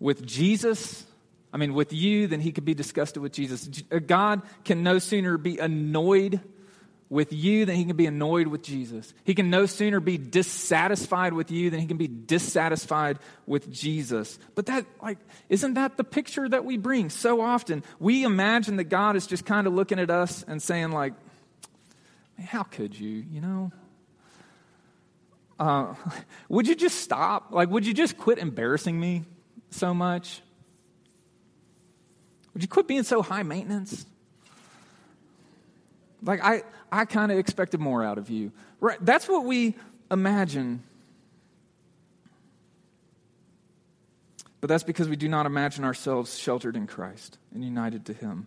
with 0.00 0.26
Jesus, 0.26 1.04
I 1.52 1.58
mean, 1.58 1.74
with 1.74 1.92
you, 1.92 2.26
than 2.26 2.40
he 2.40 2.50
could 2.50 2.64
be 2.64 2.74
disgusted 2.74 3.22
with 3.22 3.32
Jesus. 3.32 3.68
Uh, 3.92 3.98
God 3.98 4.42
can 4.64 4.82
no 4.82 4.98
sooner 4.98 5.36
be 5.38 5.58
annoyed 5.58 6.40
with 7.12 7.30
you 7.30 7.66
than 7.66 7.76
he 7.76 7.84
can 7.84 7.94
be 7.94 8.06
annoyed 8.06 8.46
with 8.46 8.62
Jesus. 8.62 9.12
He 9.24 9.34
can 9.34 9.50
no 9.50 9.66
sooner 9.66 10.00
be 10.00 10.16
dissatisfied 10.16 11.34
with 11.34 11.50
you 11.50 11.68
than 11.68 11.78
he 11.78 11.86
can 11.86 11.98
be 11.98 12.08
dissatisfied 12.08 13.18
with 13.46 13.70
Jesus. 13.70 14.38
But 14.54 14.64
that, 14.66 14.86
like, 15.02 15.18
isn't 15.50 15.74
that 15.74 15.98
the 15.98 16.04
picture 16.04 16.48
that 16.48 16.64
we 16.64 16.78
bring 16.78 17.10
so 17.10 17.42
often? 17.42 17.84
We 18.00 18.24
imagine 18.24 18.76
that 18.76 18.84
God 18.84 19.14
is 19.14 19.26
just 19.26 19.44
kind 19.44 19.66
of 19.66 19.74
looking 19.74 19.98
at 19.98 20.08
us 20.08 20.42
and 20.48 20.62
saying, 20.62 20.92
like, 20.92 21.12
how 22.42 22.62
could 22.62 22.98
you, 22.98 23.26
you 23.30 23.42
know? 23.42 23.72
Uh, 25.60 25.94
would 26.48 26.66
you 26.66 26.74
just 26.74 27.00
stop? 27.00 27.52
Like, 27.52 27.68
would 27.68 27.84
you 27.84 27.92
just 27.92 28.16
quit 28.16 28.38
embarrassing 28.38 28.98
me 28.98 29.24
so 29.68 29.92
much? 29.92 30.40
Would 32.54 32.62
you 32.62 32.68
quit 32.68 32.88
being 32.88 33.02
so 33.02 33.20
high 33.20 33.42
maintenance? 33.42 34.06
Like, 36.22 36.42
I, 36.42 36.62
I 36.90 37.04
kind 37.04 37.32
of 37.32 37.38
expected 37.38 37.80
more 37.80 38.04
out 38.04 38.18
of 38.18 38.30
you. 38.30 38.52
Right? 38.80 38.98
That's 39.00 39.28
what 39.28 39.44
we 39.44 39.74
imagine. 40.10 40.82
But 44.60 44.68
that's 44.68 44.84
because 44.84 45.08
we 45.08 45.16
do 45.16 45.28
not 45.28 45.46
imagine 45.46 45.84
ourselves 45.84 46.38
sheltered 46.38 46.76
in 46.76 46.86
Christ 46.86 47.38
and 47.52 47.64
united 47.64 48.06
to 48.06 48.12
Him. 48.12 48.46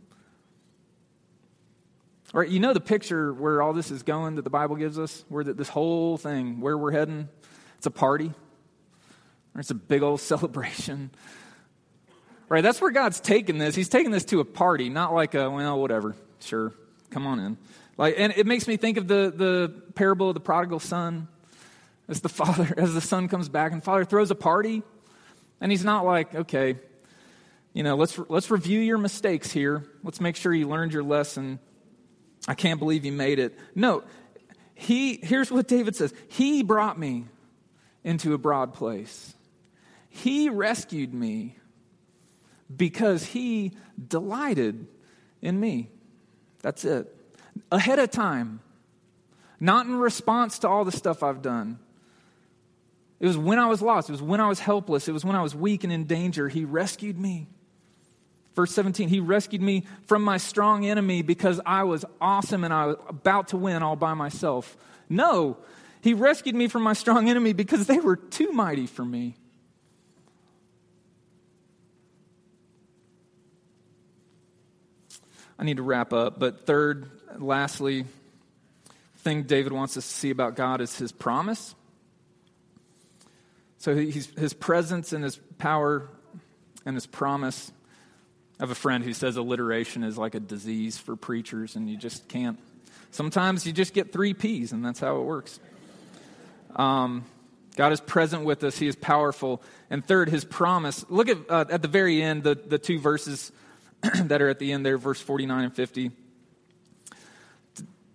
All 2.34 2.42
right, 2.42 2.50
you 2.50 2.60
know 2.60 2.74
the 2.74 2.82
picture 2.82 3.34
where 3.34 3.62
all 3.62 3.74
this 3.74 3.92
is 3.92 4.04
going 4.04 4.36
that 4.36 4.44
the 4.44 4.50
Bible 4.50 4.76
gives 4.76 4.98
us? 4.98 5.24
Where 5.30 5.44
this 5.44 5.70
whole 5.70 6.18
thing, 6.18 6.60
where 6.60 6.78
we're 6.78 6.92
heading? 6.92 7.30
It's 7.78 7.86
a 7.86 7.92
party. 7.92 8.32
It's 9.58 9.72
a 9.72 9.76
big 9.76 10.04
old 10.04 10.20
celebration. 10.22 11.12
Right, 12.48 12.62
that's 12.62 12.80
where 12.80 12.92
God's 12.92 13.20
taking 13.20 13.58
this. 13.58 13.76
He's 13.76 13.90
taking 13.90 14.12
this 14.12 14.26
to 14.26 14.40
a 14.40 14.46
party, 14.46 14.90
not 14.90 15.14
like 15.14 15.34
a, 15.34 15.50
well, 15.50 15.80
whatever, 15.80 16.16
sure, 16.40 16.74
come 17.10 17.28
on 17.28 17.40
in. 17.40 17.58
Like, 17.98 18.16
and 18.18 18.34
it 18.36 18.46
makes 18.46 18.68
me 18.68 18.78
think 18.78 18.98
of 18.98 19.08
the, 19.08 19.34
the 19.36 19.74
parable 19.94 20.30
of 20.30 20.34
the 20.34 20.40
prodigal 20.42 20.80
son. 20.80 21.28
As 22.08 22.22
the 22.22 22.30
father, 22.42 22.74
as 22.78 22.94
the 22.94 23.02
son 23.02 23.28
comes 23.28 23.50
back, 23.50 23.72
and 23.72 23.84
father 23.84 24.06
throws 24.06 24.30
a 24.32 24.36
party, 24.36 24.84
and 25.60 25.72
he's 25.72 25.86
not 25.86 26.06
like, 26.06 26.36
okay, 26.36 26.76
you 27.74 27.84
know, 27.84 27.96
let's 27.96 28.18
let's 28.30 28.52
review 28.52 28.80
your 28.80 28.98
mistakes 28.98 29.52
here. 29.52 29.84
Let's 30.04 30.22
make 30.22 30.36
sure 30.36 30.54
you 30.54 30.68
learned 30.68 30.94
your 30.94 31.04
lesson. 31.04 31.60
I 32.48 32.54
can't 32.54 32.80
believe 32.80 33.06
you 33.06 33.12
made 33.12 33.40
it. 33.40 33.58
No, 33.74 34.04
he. 34.74 35.18
Here's 35.18 35.52
what 35.52 35.68
David 35.68 35.96
says. 35.96 36.14
He 36.30 36.64
brought 36.64 37.00
me 37.00 37.26
into 38.04 38.34
a 38.34 38.38
broad 38.38 38.74
place. 38.74 39.34
He 40.10 40.50
rescued 40.50 41.14
me 41.14 41.58
because 42.74 43.26
he 43.26 43.74
delighted 44.08 44.88
in 45.42 45.60
me. 45.60 45.90
That's 46.66 46.84
it 46.84 47.16
ahead 47.72 48.00
of 48.00 48.10
time, 48.10 48.60
not 49.60 49.86
in 49.86 49.98
response 49.98 50.58
to 50.60 50.68
all 50.68 50.84
the 50.84 50.92
stuff 50.92 51.22
I've 51.22 51.44
done. 51.44 51.78
It 53.20 53.28
was 53.28 53.38
when 53.38 53.60
I 53.60 53.68
was 53.68 53.84
lost. 53.84 54.10
It 54.10 54.14
was 54.14 54.22
when 54.24 54.42
I 54.42 54.48
was 54.48 54.60
helpless. 54.60 55.08
It 55.08 55.12
was 55.12 55.24
when 55.24 55.36
I 55.36 55.44
was 55.44 55.54
weak 55.54 55.84
and 55.84 55.94
in 55.94 56.06
danger. 56.06 56.50
He 56.50 56.66
rescued 56.66 57.20
me. 57.20 57.46
Verse 58.56 58.72
17, 58.72 59.10
He 59.10 59.20
rescued 59.20 59.62
me 59.62 59.84
from 60.08 60.24
my 60.24 60.38
strong 60.38 60.88
enemy 60.88 61.22
because 61.22 61.62
I 61.68 61.84
was 61.84 62.04
awesome 62.20 62.64
and 62.64 62.74
I 62.74 62.88
was 62.88 62.98
about 63.08 63.50
to 63.50 63.58
win 63.58 63.84
all 63.84 63.96
by 63.96 64.16
myself. 64.16 64.76
No, 65.08 65.58
He 66.02 66.16
rescued 66.16 66.56
me 66.56 66.68
from 66.68 66.82
my 66.82 66.94
strong 66.94 67.30
enemy 67.30 67.54
because 67.54 67.86
they 67.86 68.00
were 68.00 68.16
too 68.16 68.52
mighty 68.52 68.88
for 68.88 69.06
me. 69.06 69.36
I 75.58 75.64
need 75.64 75.78
to 75.78 75.84
wrap 75.84 76.14
up, 76.14 76.40
but 76.40 76.66
third, 76.66 77.10
lastly, 77.38 78.06
thing 79.18 79.44
David 79.44 79.72
wants 79.72 79.98
us 79.98 80.06
to 80.06 80.14
see 80.14 80.30
about 80.30 80.56
God 80.56 80.82
is 80.82 80.98
his 80.98 81.12
promise. 81.12 81.74
So 83.80 83.96
his 83.96 84.54
presence 84.54 85.14
and 85.14 85.24
his 85.24 85.38
power 85.58 86.10
and 86.86 86.96
his 86.96 87.06
promise. 87.06 87.72
I 88.60 88.64
have 88.64 88.72
a 88.72 88.76
friend 88.76 89.04
who 89.04 89.14
says 89.14 89.36
alliteration 89.36 90.04
is 90.04 90.18
like 90.18 90.36
a 90.36 90.40
disease 90.40 90.98
for 90.98 91.16
preachers, 91.16 91.76
and 91.76 91.90
you 91.90 91.98
just 91.98 92.28
can't. 92.30 92.58
Sometimes 93.12 93.66
you 93.66 93.74
just 93.74 93.94
get 93.94 94.14
three 94.14 94.34
P's, 94.34 94.72
and 94.72 94.84
that's 94.84 95.00
how 95.00 95.18
it 95.18 95.24
works. 95.24 95.60
Um, 96.76 97.26
God 97.76 97.92
is 97.92 98.00
present 98.00 98.46
with 98.46 98.64
us, 98.64 98.78
He 98.78 98.88
is 98.88 98.96
powerful. 98.96 99.62
And 99.90 100.06
third, 100.06 100.30
His 100.30 100.46
promise. 100.46 101.06
Look 101.10 101.30
at, 101.30 101.38
uh, 101.50 101.66
at 101.70 101.82
the 101.82 101.88
very 101.88 102.22
end, 102.22 102.44
the, 102.44 102.56
the 102.56 102.78
two 102.78 103.00
verses 103.00 103.52
that 104.26 104.42
are 104.42 104.50
at 104.50 104.60
the 104.60 104.72
end 104.72 104.86
there, 104.86 104.98
verse 104.98 105.22
49 105.22 105.66
and 105.66 105.76
50. 105.76 106.12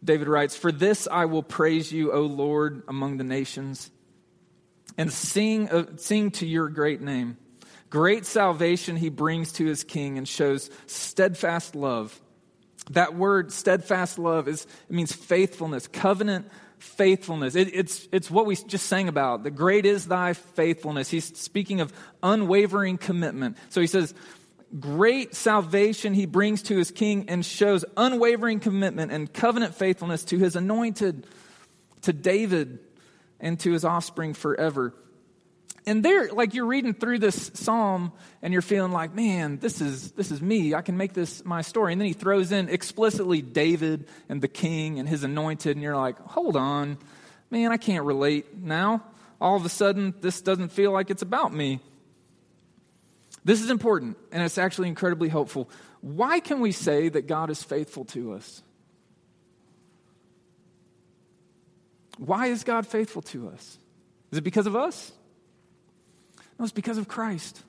David 0.03 0.29
writes, 0.29 0.57
For 0.57 0.73
this 0.73 1.07
I 1.11 1.27
will 1.27 1.43
praise 1.43 1.93
you, 1.93 2.13
O 2.13 2.23
Lord, 2.23 2.83
among 2.89 3.19
the 3.19 3.25
nations, 3.25 3.91
and 4.97 5.13
sing, 5.13 5.69
uh, 5.69 5.87
sing 5.97 6.31
to 6.33 6.47
your 6.47 6.69
great 6.69 7.01
name. 7.01 7.37
Great 7.91 8.25
salvation 8.25 8.97
he 8.97 9.09
brings 9.09 9.53
to 9.53 9.67
his 9.67 9.85
king 9.85 10.17
and 10.17 10.27
shows 10.27 10.71
steadfast 10.87 11.75
love. 11.75 12.19
That 12.91 13.15
word, 13.15 13.53
steadfast 13.53 14.19
love, 14.19 14.49
is, 14.49 14.65
it 14.89 14.95
means 14.95 15.13
faithfulness, 15.13 15.87
covenant 15.89 16.51
faithfulness. 16.79 17.55
It, 17.57 17.75
it's, 17.75 18.09
it's 18.11 18.31
what 18.31 18.47
we 18.47 18.57
just 18.57 18.87
sang 18.87 19.09
about. 19.09 19.43
The 19.43 19.51
great 19.51 19.87
is 19.87 20.07
thy 20.07 20.33
faithfulness. 20.33 21.11
He's 21.11 21.37
speaking 21.39 21.81
of 21.81 21.93
unwavering 22.23 22.99
commitment. 22.99 23.59
So 23.69 23.81
he 23.81 23.87
says, 23.87 24.15
great 24.79 25.35
salvation 25.35 26.15
he 26.15 26.27
brings 26.27 26.63
to 26.63 26.77
his 26.77 26.91
king 26.91 27.29
and 27.29 27.45
shows 27.45 27.85
unwavering 27.97 28.61
commitment 28.61 29.11
and 29.11 29.33
covenant 29.33 29.75
faithfulness 29.75 30.25
to 30.25 30.39
his 30.39 30.55
anointed, 30.55 31.27
to 32.03 32.13
David, 32.13 32.79
and 33.41 33.59
to 33.61 33.73
his 33.73 33.85
offspring 33.85 34.35
forever. 34.35 34.95
And 35.87 36.05
there, 36.05 36.29
like 36.29 36.55
you're 36.55 36.67
reading 36.67 36.93
through 36.93 37.21
this 37.21 37.51
psalm 37.55 38.13
and 38.43 38.53
you're 38.53 38.63
feeling 38.63 38.93
like, 38.93 39.15
man, 39.15 39.59
this 39.59 39.81
is 39.81 40.13
this 40.13 40.31
is 40.31 40.43
me. 40.43 40.75
I 40.75 40.83
can 40.83 40.97
make 40.97 41.15
this 41.15 41.45
my 41.45 41.63
story. 41.63 41.93
And 41.93 42.01
then 42.01 42.07
he 42.07 42.13
throws 42.13 42.53
in 42.53 42.69
explicitly 42.69 43.41
David 43.41 44.07
and 44.29 44.43
the 44.43 44.49
king 44.49 44.99
and 44.99 45.09
his 45.09 45.25
anointed, 45.25 45.77
and 45.77 45.83
you're 45.83 45.97
like, 45.97 46.19
hold 46.19 46.55
on, 46.55 46.99
man, 47.51 47.73
I 47.73 47.79
can't 47.79 48.05
relate 48.05 48.59
now. 48.59 49.03
All 49.41 49.57
of 49.57 49.65
a 49.65 49.71
sudden, 49.71 50.15
this 50.21 50.43
doesn't 50.43 50.71
feel 50.71 50.93
like 50.93 51.11
it's 51.11 51.23
about 51.23 51.53
me. 51.53 51.81
This 53.45 53.63
is 53.63 53.71
important, 53.71 54.19
and 54.33 54.43
it's 54.43 54.59
actually 54.59 54.89
incredibly 54.89 55.29
helpful. 55.29 55.71
Why 56.01 56.41
can 56.41 56.61
we 56.61 56.73
say 56.73 57.09
that 57.09 57.27
God 57.27 57.51
is 57.51 57.63
faithful 57.63 58.05
to 58.07 58.35
us? 58.35 58.63
Why 62.19 62.49
is 62.49 62.65
God 62.65 62.87
faithful 62.87 63.23
to 63.23 63.49
us? 63.49 63.79
Is 64.31 64.39
it 64.39 64.45
because 64.45 64.67
of 64.67 64.77
us? 64.77 65.13
No, 66.59 66.65
it's 66.65 66.73
because 66.73 66.99
of 66.99 67.09
Christ. 67.09 67.63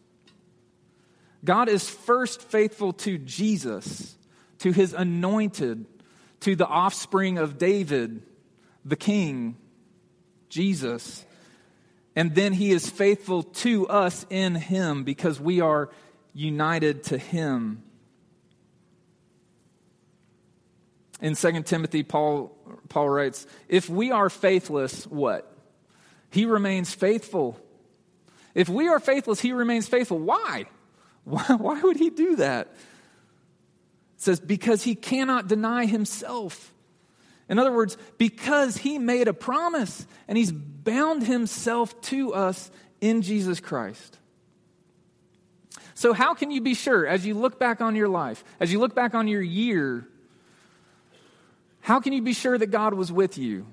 God 1.43 1.69
is 1.69 1.89
first 1.89 2.41
faithful 2.41 2.93
to 2.93 3.17
Jesus, 3.17 4.15
to 4.59 4.71
his 4.71 4.93
anointed, 4.93 5.85
to 6.41 6.55
the 6.55 6.67
offspring 6.67 7.37
of 7.37 7.57
David, 7.57 8.21
the 8.83 8.97
king, 8.97 9.57
Jesus. 10.49 11.25
And 12.15 12.35
then 12.35 12.53
he 12.53 12.71
is 12.71 12.89
faithful 12.89 13.43
to 13.43 13.87
us 13.87 14.25
in 14.29 14.55
him 14.55 15.03
because 15.03 15.39
we 15.39 15.61
are 15.61 15.89
united 16.33 17.03
to 17.05 17.17
him. 17.17 17.83
In 21.21 21.35
2 21.35 21.63
Timothy, 21.63 22.03
Paul, 22.03 22.57
Paul 22.89 23.07
writes, 23.09 23.45
If 23.69 23.89
we 23.89 24.11
are 24.11 24.29
faithless, 24.29 25.05
what? 25.05 25.55
He 26.31 26.45
remains 26.45 26.93
faithful. 26.93 27.59
If 28.55 28.67
we 28.67 28.87
are 28.87 28.99
faithless, 28.99 29.39
he 29.39 29.53
remains 29.53 29.87
faithful. 29.87 30.19
Why? 30.19 30.65
Why, 31.23 31.43
why 31.43 31.79
would 31.79 31.97
he 31.97 32.09
do 32.09 32.37
that? 32.37 32.65
It 34.15 34.21
says, 34.21 34.39
Because 34.39 34.81
he 34.81 34.95
cannot 34.95 35.47
deny 35.47 35.85
himself. 35.85 36.73
In 37.51 37.59
other 37.59 37.73
words, 37.73 37.97
because 38.17 38.77
he 38.77 38.97
made 38.97 39.27
a 39.27 39.33
promise 39.33 40.07
and 40.29 40.37
he's 40.37 40.53
bound 40.53 41.23
himself 41.23 41.99
to 42.03 42.33
us 42.33 42.71
in 43.01 43.21
Jesus 43.21 43.59
Christ. 43.59 44.17
So, 45.93 46.13
how 46.13 46.33
can 46.33 46.49
you 46.49 46.61
be 46.61 46.73
sure 46.73 47.05
as 47.05 47.25
you 47.25 47.33
look 47.33 47.59
back 47.59 47.81
on 47.81 47.97
your 47.97 48.07
life, 48.07 48.45
as 48.61 48.71
you 48.71 48.79
look 48.79 48.95
back 48.95 49.13
on 49.13 49.27
your 49.27 49.41
year, 49.41 50.07
how 51.81 51.99
can 51.99 52.13
you 52.13 52.21
be 52.21 52.31
sure 52.31 52.57
that 52.57 52.67
God 52.67 52.93
was 52.93 53.11
with 53.11 53.37
you? 53.37 53.65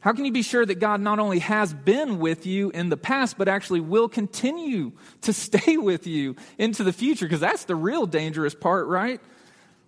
How 0.00 0.12
can 0.12 0.26
you 0.26 0.32
be 0.32 0.42
sure 0.42 0.66
that 0.66 0.74
God 0.74 1.00
not 1.00 1.20
only 1.20 1.38
has 1.38 1.72
been 1.72 2.18
with 2.18 2.44
you 2.44 2.70
in 2.70 2.90
the 2.90 2.96
past, 2.98 3.38
but 3.38 3.48
actually 3.48 3.80
will 3.80 4.10
continue 4.10 4.92
to 5.22 5.32
stay 5.32 5.78
with 5.78 6.06
you 6.06 6.36
into 6.58 6.84
the 6.84 6.92
future? 6.92 7.24
Because 7.24 7.40
that's 7.40 7.64
the 7.64 7.76
real 7.76 8.04
dangerous 8.04 8.54
part, 8.54 8.88
right? 8.88 9.22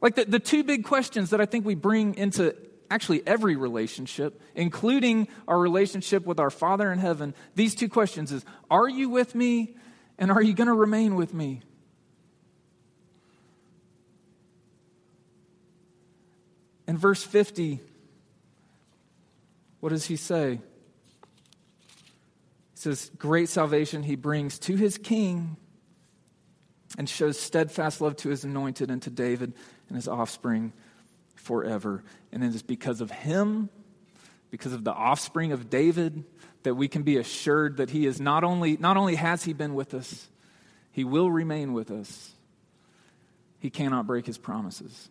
Like 0.04 0.16
the, 0.16 0.26
the 0.26 0.38
two 0.38 0.62
big 0.64 0.84
questions 0.84 1.30
that 1.30 1.40
I 1.40 1.46
think 1.46 1.64
we 1.64 1.74
bring 1.74 2.16
into 2.16 2.54
actually 2.90 3.26
every 3.26 3.56
relationship, 3.56 4.38
including 4.54 5.28
our 5.48 5.58
relationship 5.58 6.26
with 6.26 6.38
our 6.38 6.50
Father 6.50 6.92
in 6.92 6.98
heaven, 6.98 7.32
these 7.54 7.74
two 7.74 7.88
questions 7.88 8.30
is 8.30 8.44
are 8.70 8.86
you 8.86 9.08
with 9.08 9.34
me 9.34 9.76
and 10.18 10.30
are 10.30 10.42
you 10.42 10.52
going 10.52 10.66
to 10.66 10.74
remain 10.74 11.14
with 11.14 11.32
me? 11.32 11.62
In 16.86 16.98
verse 16.98 17.22
50, 17.22 17.80
what 19.80 19.88
does 19.88 20.04
he 20.04 20.16
say? 20.16 20.60
He 22.72 22.74
says, 22.74 23.10
Great 23.16 23.48
salvation 23.48 24.02
he 24.02 24.16
brings 24.16 24.58
to 24.58 24.76
his 24.76 24.98
king 24.98 25.56
and 26.98 27.08
shows 27.08 27.40
steadfast 27.40 28.02
love 28.02 28.16
to 28.16 28.28
his 28.28 28.44
anointed 28.44 28.90
and 28.90 29.00
to 29.00 29.08
David 29.08 29.54
and 29.88 29.96
his 29.96 30.08
offspring 30.08 30.72
forever. 31.34 32.02
And 32.32 32.42
it 32.42 32.54
is 32.54 32.62
because 32.62 33.00
of 33.00 33.10
him, 33.10 33.68
because 34.50 34.72
of 34.72 34.84
the 34.84 34.92
offspring 34.92 35.52
of 35.52 35.70
David, 35.70 36.24
that 36.62 36.74
we 36.74 36.88
can 36.88 37.02
be 37.02 37.18
assured 37.18 37.76
that 37.76 37.90
he 37.90 38.06
is 38.06 38.20
not 38.20 38.44
only, 38.44 38.76
not 38.78 38.96
only 38.96 39.14
has 39.16 39.44
he 39.44 39.52
been 39.52 39.74
with 39.74 39.94
us, 39.94 40.28
he 40.90 41.04
will 41.04 41.30
remain 41.30 41.72
with 41.72 41.90
us. 41.90 42.32
He 43.58 43.70
cannot 43.70 44.06
break 44.06 44.26
his 44.26 44.38
promises. 44.38 45.08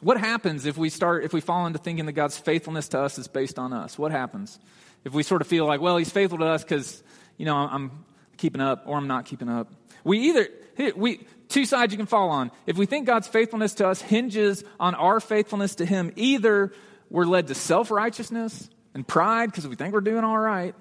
What 0.00 0.18
happens 0.18 0.64
if 0.66 0.76
we 0.76 0.88
start, 0.90 1.24
if 1.24 1.32
we 1.32 1.40
fall 1.40 1.66
into 1.66 1.78
thinking 1.78 2.06
that 2.06 2.12
God's 2.12 2.38
faithfulness 2.38 2.88
to 2.88 3.00
us 3.00 3.18
is 3.18 3.26
based 3.26 3.58
on 3.58 3.72
us? 3.72 3.98
What 3.98 4.12
happens? 4.12 4.58
If 5.04 5.12
we 5.12 5.22
sort 5.22 5.40
of 5.42 5.48
feel 5.48 5.66
like, 5.66 5.80
well, 5.80 5.96
he's 5.96 6.10
faithful 6.10 6.38
to 6.38 6.44
us 6.44 6.62
because, 6.62 7.02
you 7.36 7.44
know, 7.44 7.56
I'm 7.56 8.04
keeping 8.36 8.60
up 8.60 8.84
or 8.86 8.96
I'm 8.96 9.08
not 9.08 9.24
keeping 9.26 9.48
up. 9.48 9.72
We 10.04 10.18
either, 10.28 10.48
we, 10.96 11.26
two 11.48 11.64
sides 11.64 11.92
you 11.92 11.96
can 11.96 12.06
fall 12.06 12.30
on. 12.30 12.50
If 12.66 12.76
we 12.76 12.86
think 12.86 13.06
God's 13.06 13.28
faithfulness 13.28 13.74
to 13.74 13.88
us 13.88 14.00
hinges 14.00 14.64
on 14.78 14.94
our 14.94 15.20
faithfulness 15.20 15.76
to 15.76 15.86
him, 15.86 16.12
either 16.16 16.72
we're 17.10 17.24
led 17.24 17.48
to 17.48 17.54
self 17.54 17.90
righteousness 17.90 18.68
and 18.94 19.06
pride 19.06 19.50
because 19.50 19.66
we 19.66 19.76
think 19.76 19.94
we're 19.94 20.00
doing 20.00 20.24
all 20.24 20.38
right. 20.38 20.74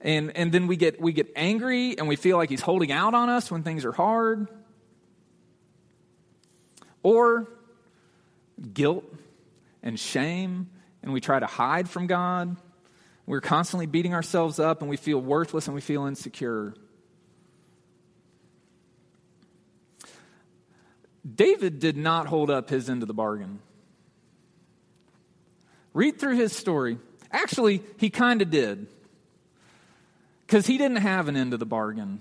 And, 0.00 0.36
and 0.36 0.52
then 0.52 0.66
we 0.66 0.76
get, 0.76 1.00
we 1.00 1.12
get 1.12 1.32
angry 1.34 1.96
and 1.96 2.06
we 2.08 2.16
feel 2.16 2.36
like 2.36 2.50
he's 2.50 2.60
holding 2.60 2.92
out 2.92 3.14
on 3.14 3.30
us 3.30 3.50
when 3.50 3.62
things 3.62 3.86
are 3.86 3.92
hard 3.92 4.48
or 7.02 7.48
guilt 8.72 9.04
and 9.82 10.00
shame, 10.00 10.70
and 11.02 11.12
we 11.12 11.20
try 11.20 11.38
to 11.38 11.46
hide 11.46 11.88
from 11.88 12.06
God. 12.06 12.56
We're 13.26 13.42
constantly 13.42 13.86
beating 13.86 14.14
ourselves 14.14 14.58
up, 14.58 14.80
and 14.80 14.90
we 14.90 14.96
feel 14.96 15.20
worthless 15.20 15.66
and 15.66 15.74
we 15.74 15.80
feel 15.80 16.06
insecure. 16.06 16.74
David 21.24 21.78
did 21.80 21.96
not 21.96 22.26
hold 22.26 22.50
up 22.50 22.68
his 22.68 22.90
end 22.90 23.02
of 23.02 23.08
the 23.08 23.14
bargain. 23.14 23.60
Read 25.94 26.18
through 26.18 26.36
his 26.36 26.54
story. 26.54 26.98
Actually, 27.30 27.82
he 27.96 28.10
kind 28.10 28.42
of 28.42 28.50
did. 28.50 28.86
Because 30.46 30.66
he 30.66 30.76
didn't 30.76 30.98
have 30.98 31.28
an 31.28 31.36
end 31.36 31.54
of 31.54 31.60
the 31.60 31.66
bargain. 31.66 32.20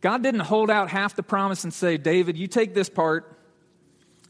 God 0.00 0.22
didn't 0.22 0.40
hold 0.40 0.70
out 0.70 0.88
half 0.88 1.14
the 1.14 1.22
promise 1.22 1.64
and 1.64 1.74
say, 1.74 1.98
David, 1.98 2.38
you 2.38 2.46
take 2.46 2.74
this 2.74 2.88
part 2.88 3.36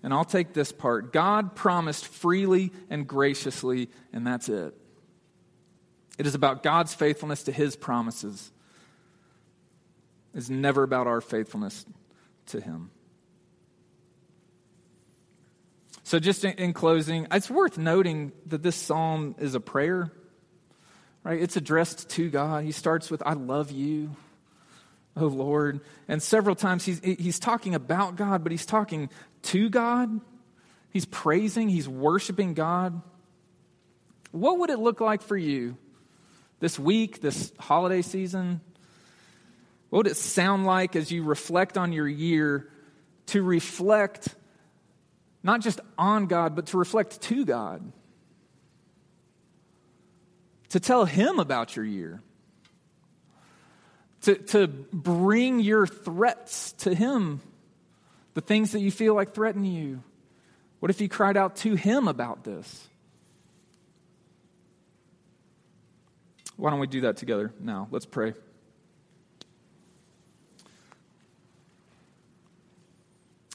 and 0.02 0.12
I'll 0.12 0.24
take 0.24 0.52
this 0.52 0.72
part. 0.72 1.12
God 1.12 1.54
promised 1.54 2.06
freely 2.06 2.72
and 2.88 3.06
graciously, 3.06 3.90
and 4.12 4.26
that's 4.26 4.48
it. 4.48 4.74
It 6.18 6.26
is 6.26 6.34
about 6.34 6.62
God's 6.62 6.94
faithfulness 6.94 7.44
to 7.44 7.52
his 7.52 7.76
promises. 7.76 8.50
It's 10.34 10.48
never 10.48 10.82
about 10.82 11.06
our 11.06 11.20
faithfulness 11.20 11.84
to 12.50 12.60
him. 12.60 12.90
So, 16.02 16.18
just 16.18 16.44
in 16.44 16.72
closing, 16.72 17.28
it's 17.30 17.50
worth 17.50 17.78
noting 17.78 18.32
that 18.46 18.62
this 18.62 18.74
psalm 18.74 19.36
is 19.38 19.54
a 19.54 19.60
prayer, 19.60 20.10
right? 21.22 21.40
It's 21.40 21.56
addressed 21.56 22.10
to 22.10 22.28
God. 22.30 22.64
He 22.64 22.72
starts 22.72 23.10
with, 23.10 23.22
I 23.24 23.34
love 23.34 23.70
you. 23.70 24.10
Oh 25.16 25.26
Lord. 25.26 25.80
And 26.08 26.22
several 26.22 26.56
times 26.56 26.84
he's, 26.84 27.00
he's 27.00 27.38
talking 27.38 27.74
about 27.74 28.16
God, 28.16 28.42
but 28.42 28.52
he's 28.52 28.66
talking 28.66 29.10
to 29.42 29.68
God. 29.68 30.20
He's 30.90 31.04
praising, 31.04 31.68
he's 31.68 31.88
worshiping 31.88 32.54
God. 32.54 33.00
What 34.32 34.58
would 34.58 34.70
it 34.70 34.78
look 34.78 35.00
like 35.00 35.22
for 35.22 35.36
you 35.36 35.76
this 36.60 36.78
week, 36.78 37.20
this 37.20 37.52
holiday 37.58 38.02
season? 38.02 38.60
What 39.90 39.98
would 40.04 40.06
it 40.06 40.16
sound 40.16 40.64
like 40.64 40.96
as 40.96 41.10
you 41.10 41.22
reflect 41.22 41.76
on 41.76 41.92
your 41.92 42.08
year 42.08 42.70
to 43.26 43.42
reflect 43.42 44.34
not 45.42 45.60
just 45.60 45.80
on 45.98 46.26
God, 46.26 46.56
but 46.56 46.66
to 46.66 46.78
reflect 46.78 47.20
to 47.22 47.44
God? 47.44 47.92
To 50.70 50.80
tell 50.80 51.04
Him 51.04 51.38
about 51.38 51.76
your 51.76 51.84
year 51.84 52.22
to, 54.22 54.34
to 54.34 54.66
bring 54.68 55.60
your 55.60 55.86
threats 55.86 56.72
to 56.72 56.94
Him, 56.94 57.40
the 58.34 58.40
things 58.40 58.72
that 58.72 58.80
you 58.80 58.90
feel 58.90 59.14
like 59.14 59.34
threaten 59.34 59.64
you. 59.64 60.02
What 60.80 60.90
if 60.90 61.00
you 61.00 61.08
cried 61.08 61.36
out 61.36 61.56
to 61.56 61.74
Him 61.74 62.08
about 62.08 62.44
this? 62.44 62.88
Why 66.56 66.70
don't 66.70 66.80
we 66.80 66.86
do 66.86 67.02
that 67.02 67.16
together 67.16 67.52
now? 67.58 67.88
Let's 67.90 68.06
pray. 68.06 68.34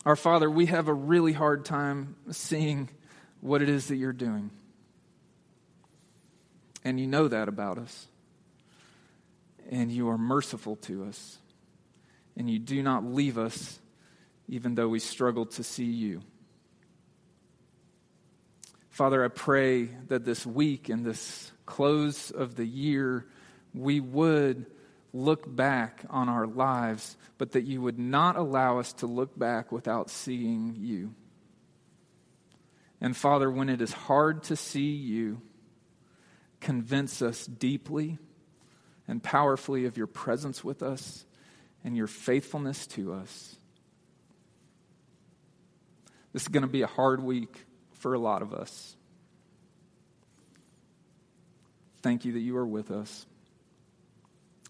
Our 0.06 0.16
Father, 0.16 0.50
we 0.50 0.68
have 0.68 0.88
a 0.88 0.94
really 0.94 1.34
hard 1.34 1.66
time 1.66 2.16
seeing 2.30 2.90
what 3.42 3.62
it 3.62 3.70
is 3.70 3.88
that 3.88 3.96
you're 3.96 4.14
doing. 4.14 4.52
And 6.84 7.00
you 7.00 7.08
know 7.08 7.28
that 7.28 7.48
about 7.48 7.80
us 7.80 8.08
and 9.70 9.92
you 9.92 10.10
are 10.10 10.18
merciful 10.18 10.76
to 10.76 11.06
us, 11.06 11.40
and 12.38 12.48
you 12.48 12.60
do 12.60 12.84
not 12.84 13.04
leave 13.04 13.38
us 13.38 13.80
even 14.48 14.76
though 14.76 14.88
we 14.88 15.00
struggle 15.00 15.48
to 15.48 15.64
see 15.64 15.86
you. 15.86 16.22
Father, 18.90 19.26
I 19.26 19.30
pray 19.30 19.90
that 20.08 20.24
this 20.24 20.46
week 20.46 20.90
and 20.90 21.04
this 21.04 21.52
close 21.66 22.30
of 22.30 22.56
the 22.56 22.66
year, 22.66 23.26
we 23.74 24.00
would 24.00 24.68
look 25.16 25.56
back 25.56 26.04
on 26.10 26.28
our 26.28 26.46
lives, 26.46 27.16
but 27.38 27.54
that 27.54 27.64
you 27.64 27.82
would 27.82 27.98
not 27.98 28.36
allow 28.36 28.80
us 28.80 28.92
to 28.92 29.08
look 29.08 29.38
back 29.40 29.72
without 29.72 30.10
seeing 30.10 30.76
you. 30.78 31.16
And 33.00 33.16
Father, 33.16 33.50
when 33.50 33.70
it 33.70 33.82
is 33.82 33.94
hard 33.94 34.44
to 34.44 34.58
see 34.58 34.92
you, 34.92 35.42
convince 36.60 37.22
us 37.22 37.46
deeply 37.46 38.18
and 39.08 39.24
powerfully 39.24 39.86
of 39.86 39.98
your 39.98 40.08
presence 40.08 40.64
with 40.64 40.84
us 40.84 41.26
and 41.84 41.96
your 41.96 42.08
faithfulness 42.08 42.86
to 42.88 43.14
us. 43.14 43.56
This 46.34 46.42
is 46.42 46.48
going 46.50 46.64
to 46.64 46.68
be 46.68 46.82
a 46.82 46.88
hard 46.88 47.24
week 47.24 47.66
for 47.94 48.14
a 48.14 48.20
lot 48.20 48.42
of 48.42 48.54
us. 48.54 48.98
Thank 52.02 52.26
you 52.26 52.34
that 52.34 52.42
you 52.42 52.58
are 52.58 52.68
with 52.68 52.92
us. 52.92 53.26